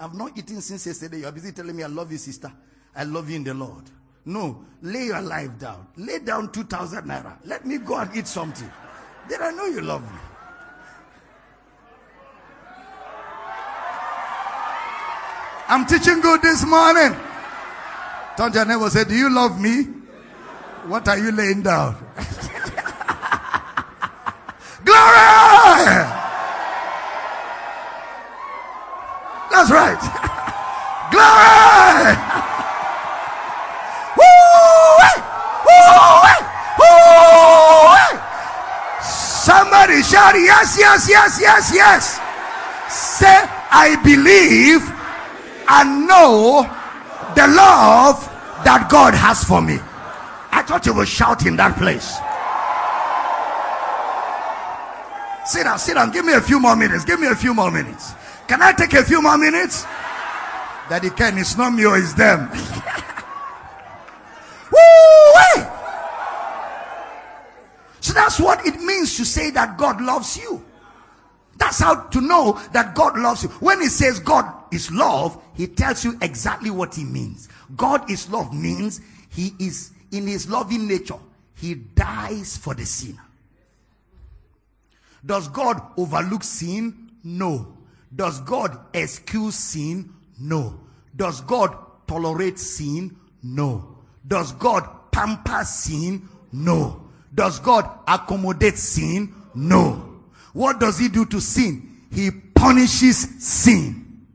[0.00, 1.20] I've not eaten since yesterday.
[1.20, 2.52] You're busy telling me I love you, sister.
[2.94, 3.84] I love you in the Lord.
[4.24, 5.86] No, lay your life down.
[5.96, 7.36] Lay down 2,000 naira.
[7.44, 8.70] Let me go and eat something.
[9.28, 10.18] Then I know you love me.
[15.70, 17.14] I'm teaching good this morning.
[18.38, 19.82] Turn to your neighbor say, Do you love me?
[20.86, 21.92] What are you laying down?
[24.82, 26.06] Glory!
[29.52, 30.00] That's right.
[31.12, 32.16] Glory!
[39.04, 42.20] Somebody shout yes, yes, yes, yes, yes.
[42.88, 44.97] Say, I believe
[45.68, 46.62] and know
[47.34, 48.24] the love
[48.64, 49.78] that God has for me.
[50.50, 52.18] I thought you were shouting that place.
[55.48, 56.10] Sit down, sit down.
[56.10, 57.04] Give me a few more minutes.
[57.04, 58.14] Give me a few more minutes.
[58.46, 59.84] Can I take a few more minutes?
[60.88, 62.48] That Daddy Ken, it's not me or it's them.
[64.72, 65.64] Woo!
[68.00, 70.64] So that's what it means to say that God loves you.
[71.58, 73.48] That's how to know that God loves you.
[73.50, 77.48] When he says God is love, he tells you exactly what he means.
[77.76, 81.18] God is love means he is in his loving nature.
[81.56, 83.24] He dies for the sinner.
[85.26, 87.10] Does God overlook sin?
[87.24, 87.74] No.
[88.14, 90.14] Does God excuse sin?
[90.40, 90.78] No.
[91.14, 93.16] Does God tolerate sin?
[93.42, 93.96] No.
[94.26, 96.28] Does God pamper sin?
[96.52, 97.02] No.
[97.34, 99.34] Does God accommodate sin?
[99.54, 100.07] No.
[100.52, 102.06] What does he do to sin?
[102.12, 104.26] He punishes sin.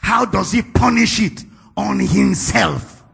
[0.00, 1.44] How does he punish it?
[1.76, 3.04] On himself.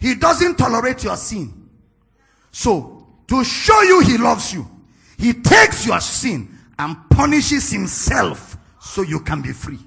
[0.00, 1.68] He doesn't tolerate your sin.
[2.50, 4.68] So, to show you he loves you,
[5.16, 9.78] he takes your sin and punishes himself so you can be free.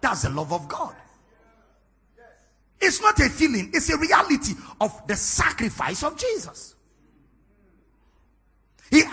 [0.00, 0.94] That's the love of God.
[2.80, 6.74] It's not a feeling, it's a reality of the sacrifice of Jesus.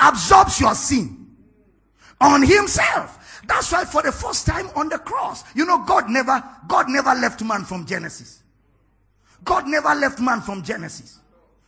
[0.07, 1.27] Absorbs your sin
[2.21, 3.41] on himself.
[3.47, 7.13] That's why for the first time on the cross, you know, God never, God never
[7.13, 8.43] left man from Genesis.
[9.43, 11.19] God never left man from Genesis.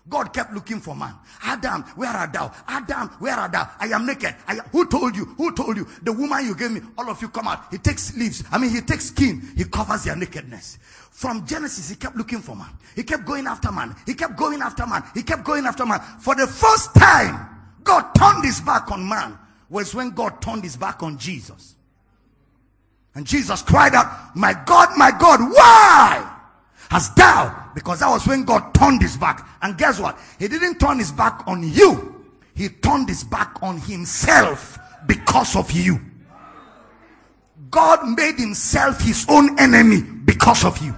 [0.08, 1.14] God kept looking for man.
[1.44, 2.52] Adam, where art thou?
[2.68, 3.70] Adam, where art thou?
[3.80, 4.36] I am naked.
[4.48, 5.26] I am, who told you?
[5.38, 5.88] Who told you?
[6.02, 6.82] The woman you gave me.
[6.98, 7.66] All of you come out.
[7.70, 8.44] He takes leaves.
[8.52, 9.54] I mean, he takes skin.
[9.56, 10.80] He covers their nakedness.
[11.12, 12.70] From Genesis, he kept looking for man.
[12.96, 13.96] He kept going after man.
[14.06, 15.04] He kept going after man.
[15.14, 16.00] He kept going after man.
[16.20, 19.38] For the first time, God turned his back on man
[19.70, 21.76] was when God turned his back on Jesus.
[23.16, 26.36] And Jesus cried out, My God, my God, why?
[26.90, 27.72] Hast thou?
[27.76, 29.48] Because that was when God turned his back.
[29.62, 30.18] And guess what?
[30.40, 32.26] He didn't turn his back on you.
[32.56, 36.00] He turned his back on himself because of you.
[37.70, 40.96] God made himself his own enemy because of you.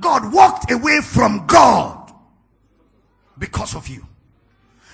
[0.00, 2.05] God walked away from God
[3.38, 4.06] because of you.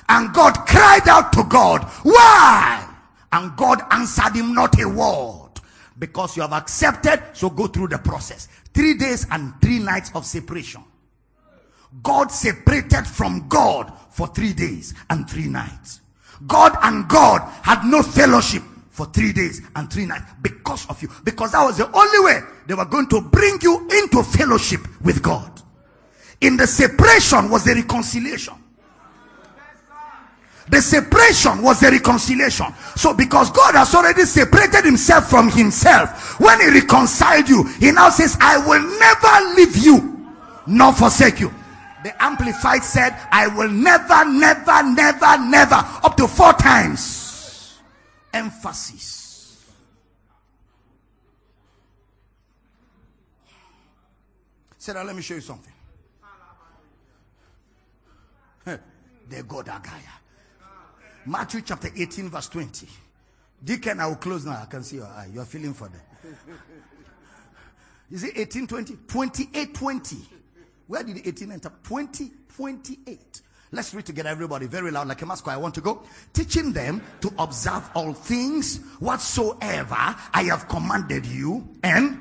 [0.08, 2.88] And God cried out to God, Why?
[3.32, 5.50] And God answered him not a word.
[5.98, 8.48] Because you have accepted, so go through the process.
[8.74, 10.82] Three days and three nights of separation.
[12.02, 16.00] God separated from God for three days and three nights.
[16.46, 21.08] God and God had no fellowship for three days and three nights because of you.
[21.24, 25.22] Because that was the only way they were going to bring you into fellowship with
[25.22, 25.61] God.
[26.42, 28.54] In the separation was the reconciliation.
[30.68, 32.66] The separation was the reconciliation.
[32.96, 38.10] So, because God has already separated himself from himself, when he reconciled you, he now
[38.10, 40.34] says, I will never leave you
[40.66, 41.52] nor forsake you.
[42.02, 47.78] The Amplified said, I will never, never, never, never, up to four times.
[48.32, 49.60] Emphasis.
[54.78, 55.71] Said, let me show you something.
[59.32, 59.98] There go that guy.
[61.24, 62.86] Matthew chapter 18, verse 20.
[63.64, 64.60] Deacon, I will close now.
[64.60, 65.30] I can see your eye.
[65.32, 66.02] You are feeling for them.
[68.10, 68.96] Is it 18, 20?
[69.08, 70.16] 28, 20.
[70.86, 71.72] Where did the 18 enter?
[71.82, 73.40] 20, 28.
[73.70, 75.48] Let's read together, everybody, very loud, like a mask.
[75.48, 76.02] I want to go.
[76.34, 82.18] Teaching them to observe all things whatsoever I have commanded you, and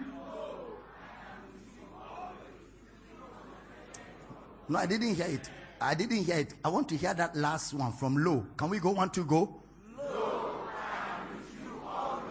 [4.69, 5.49] no, I didn't hear it.
[5.81, 6.53] I didn't hear it.
[6.63, 8.45] I want to hear that last one from low.
[8.55, 9.61] Can we go one to go?
[9.97, 10.61] Low,
[11.83, 12.23] always,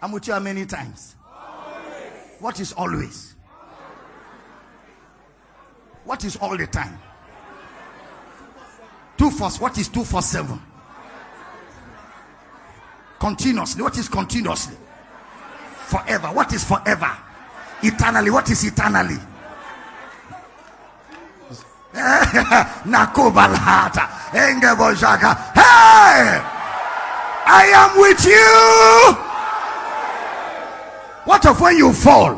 [0.00, 1.16] I'm with you how many times?
[1.26, 2.12] Always.
[2.38, 3.34] What is always?
[6.04, 6.96] What is all the time?
[9.18, 10.60] Two for what is two for seven?
[13.18, 13.82] Continuously.
[13.82, 14.76] What is continuously?
[15.88, 16.28] Forever.
[16.28, 17.10] What is forever?
[17.82, 18.30] Eternally.
[18.30, 19.16] What is eternally?
[22.86, 24.06] Nakubalata.
[25.54, 26.40] Hey!
[27.52, 29.30] I am with you.
[31.24, 32.36] What of when you fall?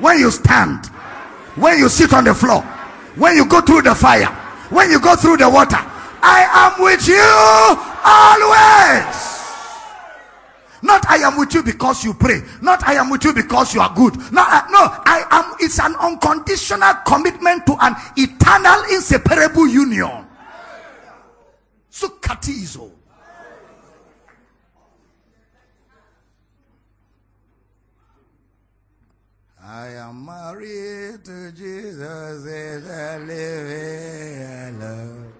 [0.00, 0.86] When you stand?
[1.56, 2.62] When you sit on the floor?
[3.16, 4.26] When you go through the fire?
[4.70, 5.78] When you go through the water?
[6.24, 7.22] I am with you
[8.04, 9.21] always.
[10.82, 12.42] Not I am with you because you pray.
[12.60, 14.16] Not I am with you because you are good.
[14.32, 15.54] No, uh, no, I am.
[15.60, 20.26] It's an unconditional commitment to an eternal, inseparable union.
[21.90, 22.90] Sukatizo.
[29.64, 35.31] I am married to Jesus and I live in love.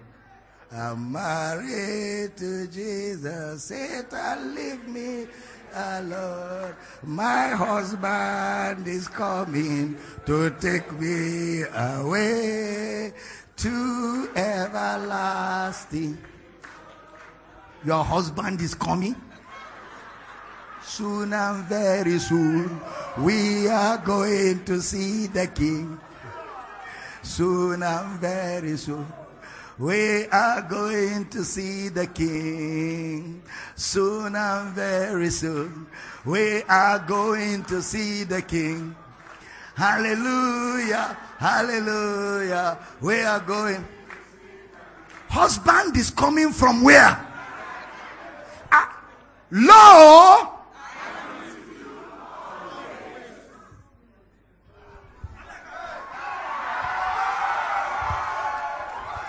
[0.75, 3.63] I'm married to Jesus.
[3.63, 5.27] Satan, leave me
[5.71, 6.73] alone.
[7.03, 9.95] My husband is coming
[10.25, 13.13] to take me away
[13.57, 16.17] to everlasting.
[17.85, 19.15] Your husband is coming.
[20.81, 22.81] Soon and very soon,
[23.19, 25.99] we are going to see the King.
[27.21, 29.05] Soon and very soon.
[29.79, 33.41] We are going to see the King
[33.75, 35.87] soon and very soon.
[36.25, 38.95] We are going to see the King.
[39.75, 42.77] Hallelujah, hallelujah.
[43.01, 43.83] We are going.
[45.29, 47.17] Husband is coming from where?
[48.71, 48.85] Uh,
[49.49, 50.52] low.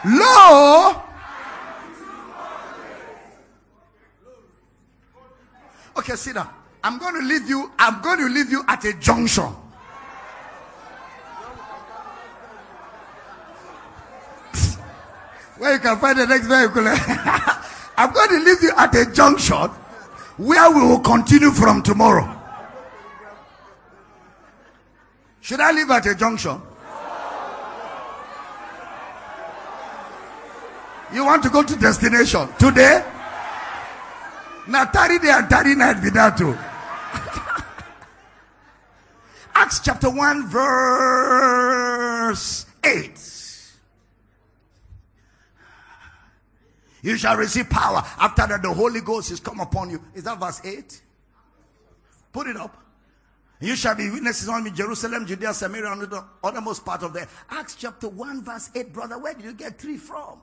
[0.04, 1.02] Lo,
[5.96, 6.48] Okay, sit down.
[6.82, 7.70] I'm going to leave you.
[7.78, 9.44] I'm going to leave you at a junction.
[15.56, 16.84] Where you can find the next vehicle.
[17.96, 19.70] I'm going to leave you at a junction
[20.36, 22.28] where we will continue from tomorrow.
[25.40, 26.60] Should I leave at a junction?
[31.14, 33.04] You want to go to destination today?
[34.66, 36.52] Now, 30 day and 30 night be that too.
[39.54, 43.20] Acts chapter 1, verse 8.
[47.02, 50.02] You shall receive power after that the Holy Ghost is come upon you.
[50.14, 51.00] Is that verse 8?
[52.32, 52.76] Put it up.
[53.60, 57.28] You shall be witnesses on me, Jerusalem, Judea, Samaria, and the uttermost part of the
[57.50, 58.92] Acts chapter 1, verse 8.
[58.92, 60.40] Brother, where did you get 3 from?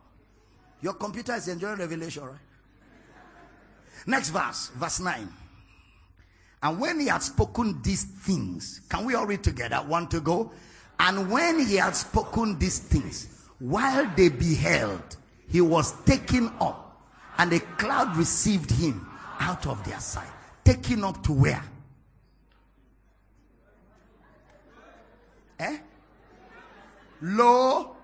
[0.81, 2.35] Your computer is enjoying revelation, right?
[4.05, 5.29] Next verse, verse 9.
[6.63, 9.77] And when he had spoken these things, can we all read together?
[9.77, 10.51] One to go.
[10.99, 15.17] And when he had spoken these things, while they beheld,
[15.47, 17.01] he was taken up,
[17.37, 19.07] and a cloud received him
[19.39, 20.29] out of their sight.
[20.63, 21.63] Taken up to where?
[25.59, 25.77] Eh?
[27.21, 27.95] Lo,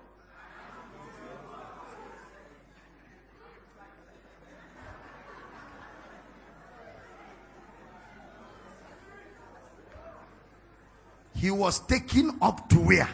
[11.38, 13.08] he was taken up to where?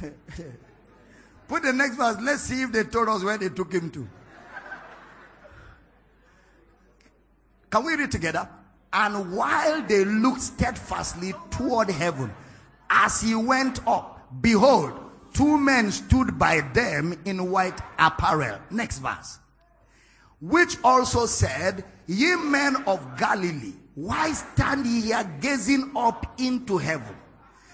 [1.48, 2.16] Put the next verse.
[2.20, 4.08] Let's see if they told us where they took him to.
[7.68, 8.48] Can we read together?
[8.92, 12.32] And while they looked steadfastly toward heaven,
[12.90, 14.92] as he went up, behold,
[15.32, 18.60] two men stood by them in white apparel.
[18.70, 19.40] Next verse.
[20.40, 27.14] Which also said, Ye men of Galilee, why stand ye here gazing up into heaven?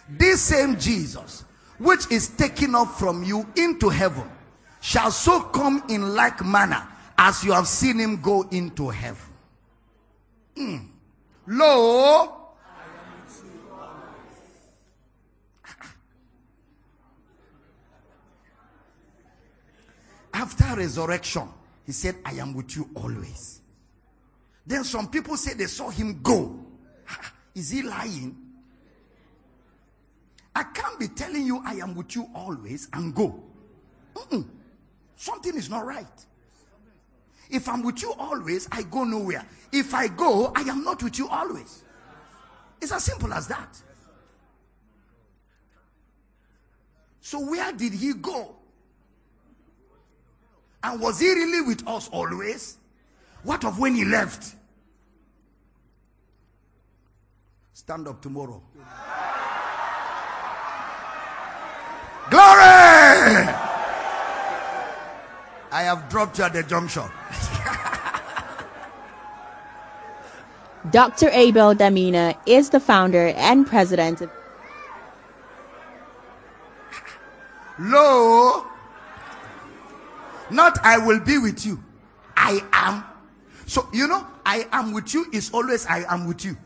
[0.08, 1.44] This same Jesus,
[1.78, 4.28] which is taken up from you into heaven,
[4.80, 6.86] shall so come in like manner
[7.16, 9.26] as you have seen him go into heaven.
[10.56, 10.88] Mm.
[11.46, 12.54] Lo,
[20.32, 21.48] after resurrection,
[21.86, 23.57] he said, I am with you always.
[24.68, 26.60] Then some people say they saw him go.
[27.54, 28.36] Is he lying?
[30.54, 33.42] I can't be telling you I am with you always and go.
[34.14, 34.46] Mm-mm.
[35.16, 36.26] Something is not right.
[37.48, 39.46] If I'm with you always, I go nowhere.
[39.72, 41.82] If I go, I am not with you always.
[42.82, 43.74] It's as simple as that.
[47.22, 48.54] So, where did he go?
[50.82, 52.76] And was he really with us always?
[53.44, 54.56] What of when he left?
[57.78, 58.60] Stand up tomorrow.
[62.28, 63.46] Glory!
[65.70, 67.04] I have dropped you at the junction.
[70.90, 71.28] Dr.
[71.30, 74.30] Abel Damina is the founder and president of
[77.78, 78.66] Lo,
[80.50, 81.80] not I will be with you.
[82.36, 83.04] I am.
[83.66, 86.56] So, you know, I am with you is always I am with you.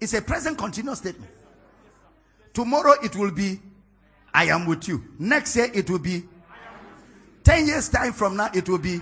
[0.00, 1.30] It's a present continuous statement.
[2.52, 3.60] Tomorrow it will be
[4.32, 5.04] I am with you.
[5.18, 6.24] Next year it will be
[7.44, 9.00] 10 years time from now it will be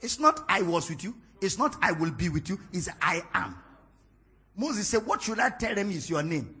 [0.00, 1.14] It's not I was with you.
[1.40, 2.58] It's not I will be with you.
[2.72, 3.56] It's I am.
[4.56, 6.54] Moses said, What should I tell them is your name?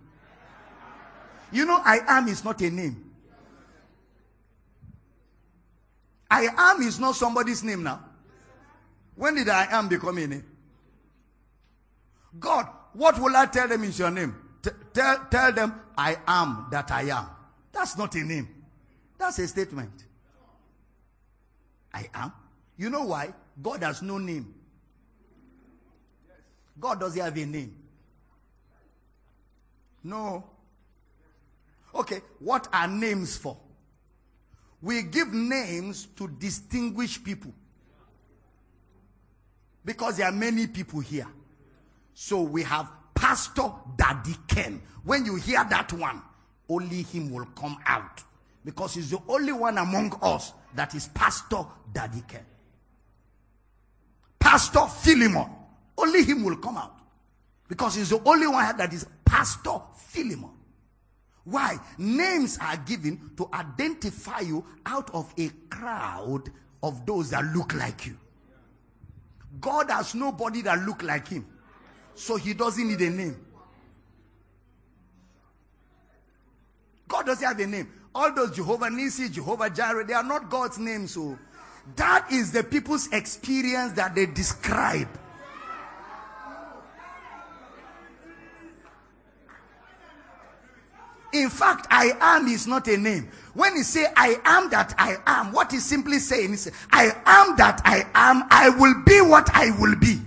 [1.50, 3.10] You know, I am is not a name.
[6.30, 8.00] I am is not somebody's name now.
[9.16, 10.44] When did I am become a name?
[12.38, 14.36] God, what will I tell them is your name?
[14.62, 17.26] T- tell, tell them, I am that I am.
[17.72, 18.48] That's not a name.
[19.18, 20.04] That's a statement.
[21.92, 22.32] I am.
[22.76, 23.34] You know why?
[23.60, 24.54] God has no name.
[26.78, 27.76] God doesn't have a name.
[30.02, 30.44] No.
[31.94, 33.56] Okay, what are names for?
[34.80, 37.52] We give names to distinguish people.
[39.84, 41.28] Because there are many people here.
[42.14, 44.80] So we have Pastor Daddy Ken.
[45.04, 46.22] When you hear that one,
[46.68, 48.22] only him will come out.
[48.64, 52.44] Because he's the only one among us that is Pastor Daddy Ken.
[54.38, 55.46] Pastor Philemon.
[55.96, 56.96] Only him will come out.
[57.68, 60.50] Because he's the only one that is Pastor Philemon.
[61.44, 61.78] Why?
[61.98, 66.50] Names are given to identify you out of a crowd
[66.82, 68.16] of those that look like you.
[69.60, 71.46] God has nobody that look like him.
[72.14, 73.36] So he doesn't need a name.
[77.08, 77.92] God doesn't have a name.
[78.14, 81.12] All those Jehovah Nissi, Jehovah Jireh, they are not God's names.
[81.12, 81.38] So
[81.96, 85.08] that is the people's experience that they describe.
[91.32, 93.30] In fact, I am is not a name.
[93.54, 97.56] When he say I am that I am, what he's simply saying is I am
[97.56, 100.20] that I am, I will be what I will be.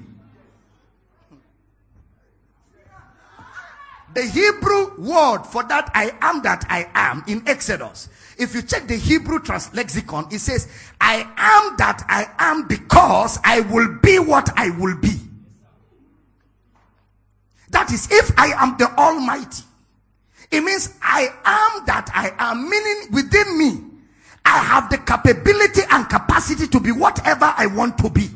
[4.16, 8.08] The Hebrew word for that I am that I am in Exodus.
[8.38, 10.70] If you check the Hebrew trans lexicon, it says,
[11.02, 15.20] I am that I am because I will be what I will be.
[17.72, 19.64] That is, if I am the Almighty,
[20.50, 23.82] it means I am that I am, meaning within me,
[24.46, 28.30] I have the capability and capacity to be whatever I want to be.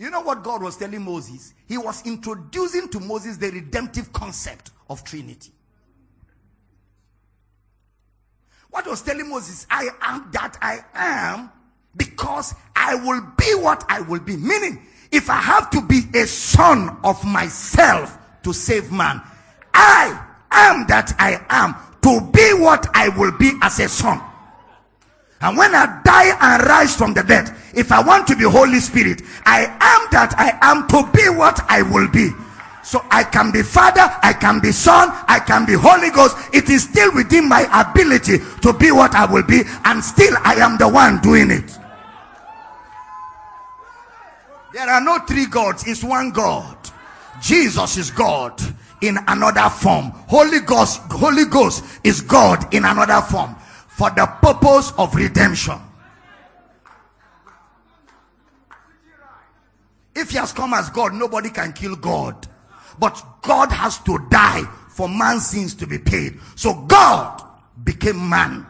[0.00, 1.52] You know what God was telling Moses?
[1.68, 5.52] He was introducing to Moses the redemptive concept of Trinity.
[8.70, 9.66] What was telling Moses?
[9.68, 11.50] I am that I am
[11.98, 14.38] because I will be what I will be.
[14.38, 19.20] Meaning, if I have to be a son of myself to save man,
[19.74, 20.18] I
[20.50, 24.29] am that I am to be what I will be as a son.
[25.42, 28.80] And when I die and rise from the dead, if I want to be Holy
[28.80, 32.30] Spirit, I am that I am to be what I will be.
[32.82, 36.36] So I can be Father, I can be Son, I can be Holy Ghost.
[36.52, 40.54] It is still within my ability to be what I will be, and still I
[40.56, 41.78] am the one doing it.
[44.72, 46.76] There are no three gods, it's one God.
[47.40, 48.60] Jesus is God
[49.00, 50.10] in another form.
[50.28, 53.56] Holy Ghost, Holy Ghost is God in another form
[54.00, 55.78] for the purpose of redemption.
[60.16, 62.46] If he has come as God, nobody can kill God.
[62.98, 66.40] But God has to die for man's sins to be paid.
[66.54, 67.42] So God
[67.84, 68.66] became man.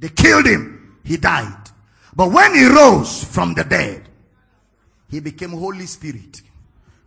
[0.00, 0.98] They killed him.
[1.04, 1.70] He died.
[2.16, 4.08] But when he rose from the dead,
[5.08, 6.42] he became Holy Spirit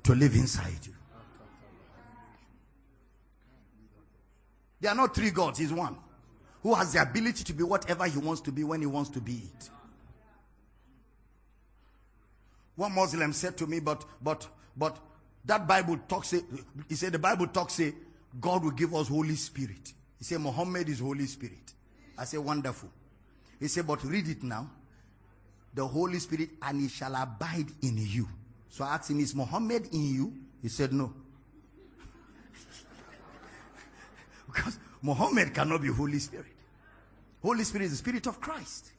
[0.03, 0.93] to live inside you.
[4.79, 5.97] There are not three gods, he's one
[6.63, 9.19] who has the ability to be whatever he wants to be when he wants to
[9.19, 9.69] be it.
[12.75, 14.97] One Muslim said to me, but, but, but
[15.45, 16.39] that Bible talks, eh,
[16.87, 17.93] he said, the Bible talks, say,
[18.39, 19.93] God will give us Holy Spirit.
[20.17, 21.73] He said, Muhammad is Holy Spirit.
[22.17, 22.89] I said, wonderful.
[23.59, 24.69] He said, but read it now.
[25.73, 28.27] The Holy Spirit, and he shall abide in you.
[28.69, 30.33] So I asked him, is Muhammad in you?
[30.61, 31.13] He said, no.
[34.47, 36.47] because Muhammad cannot be Holy Spirit.
[37.41, 38.89] Holy Spirit is the Spirit of Christ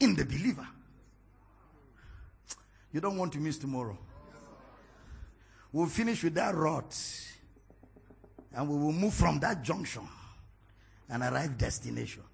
[0.00, 0.66] in the believer.
[2.92, 3.96] You don't want to miss tomorrow.
[5.72, 6.96] We'll finish with that rot
[8.52, 10.02] and we will move from that junction
[11.08, 12.24] and arrive destination.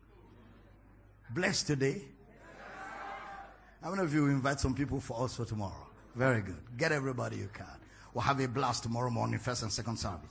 [1.31, 2.01] Blessed today.
[3.83, 5.87] How many of you invite some people for us for tomorrow?
[6.15, 6.63] Very good.
[6.79, 7.67] Get everybody you can.
[8.15, 10.31] We'll have a blast tomorrow morning, first and second service.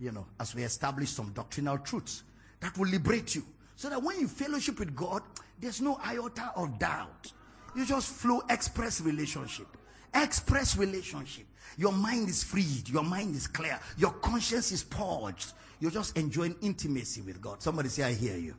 [0.00, 2.24] You know, as we establish some doctrinal truths
[2.60, 3.44] that will liberate you
[3.76, 5.22] so that when you fellowship with God,
[5.60, 7.32] there's no iota of doubt.
[7.76, 9.66] You just flow express relationship.
[10.14, 11.46] Express relationship.
[11.76, 12.88] Your mind is freed.
[12.88, 13.78] Your mind is clear.
[13.98, 15.52] Your conscience is purged.
[15.80, 17.60] You're just enjoying intimacy with God.
[17.60, 18.54] Somebody say, I hear you.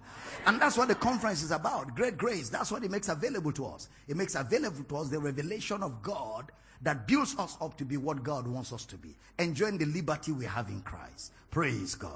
[0.46, 1.96] And that's what the conference is about.
[1.96, 2.50] Great grace.
[2.50, 3.88] That's what it makes available to us.
[4.08, 6.52] It makes available to us the revelation of God
[6.82, 9.16] that builds us up to be what God wants us to be.
[9.40, 11.32] Enjoying the liberty we have in Christ.
[11.52, 12.12] Praise God.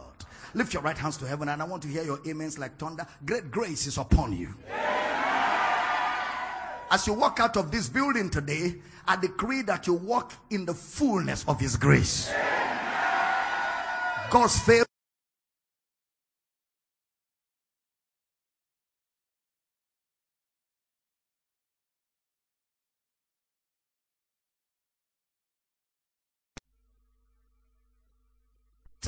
[0.53, 3.06] Lift your right hands to heaven and I want to hear your amens like thunder.
[3.26, 4.53] Great grace is upon you.
[6.91, 8.76] As you walk out of this building today,
[9.07, 12.31] I decree that you walk in the fullness of His grace.
[14.31, 14.88] God's favor.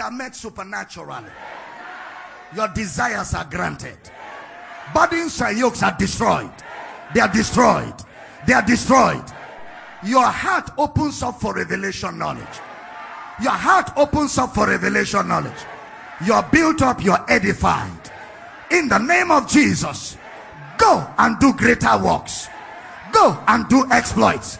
[0.02, 1.30] Are met supernaturally.
[2.56, 3.98] Your desires are granted.
[4.94, 6.52] Burdens and yokes are destroyed.
[7.14, 7.94] They are destroyed.
[8.46, 9.24] They are destroyed.
[10.04, 12.60] Your heart opens up for revelation knowledge.
[13.42, 15.66] Your heart opens up for revelation knowledge.
[16.26, 18.12] You're built up, you're edified.
[18.72, 20.18] In the name of Jesus,
[20.78, 22.48] go and do greater works.
[23.12, 24.60] Go and do exploits.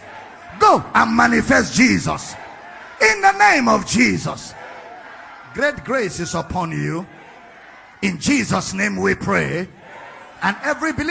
[0.58, 2.36] Go and manifest Jesus
[3.02, 4.54] In the name of Jesus.
[5.54, 7.06] Great grace is upon you.
[8.00, 9.68] In Jesus' name we pray.
[10.42, 11.10] And every believer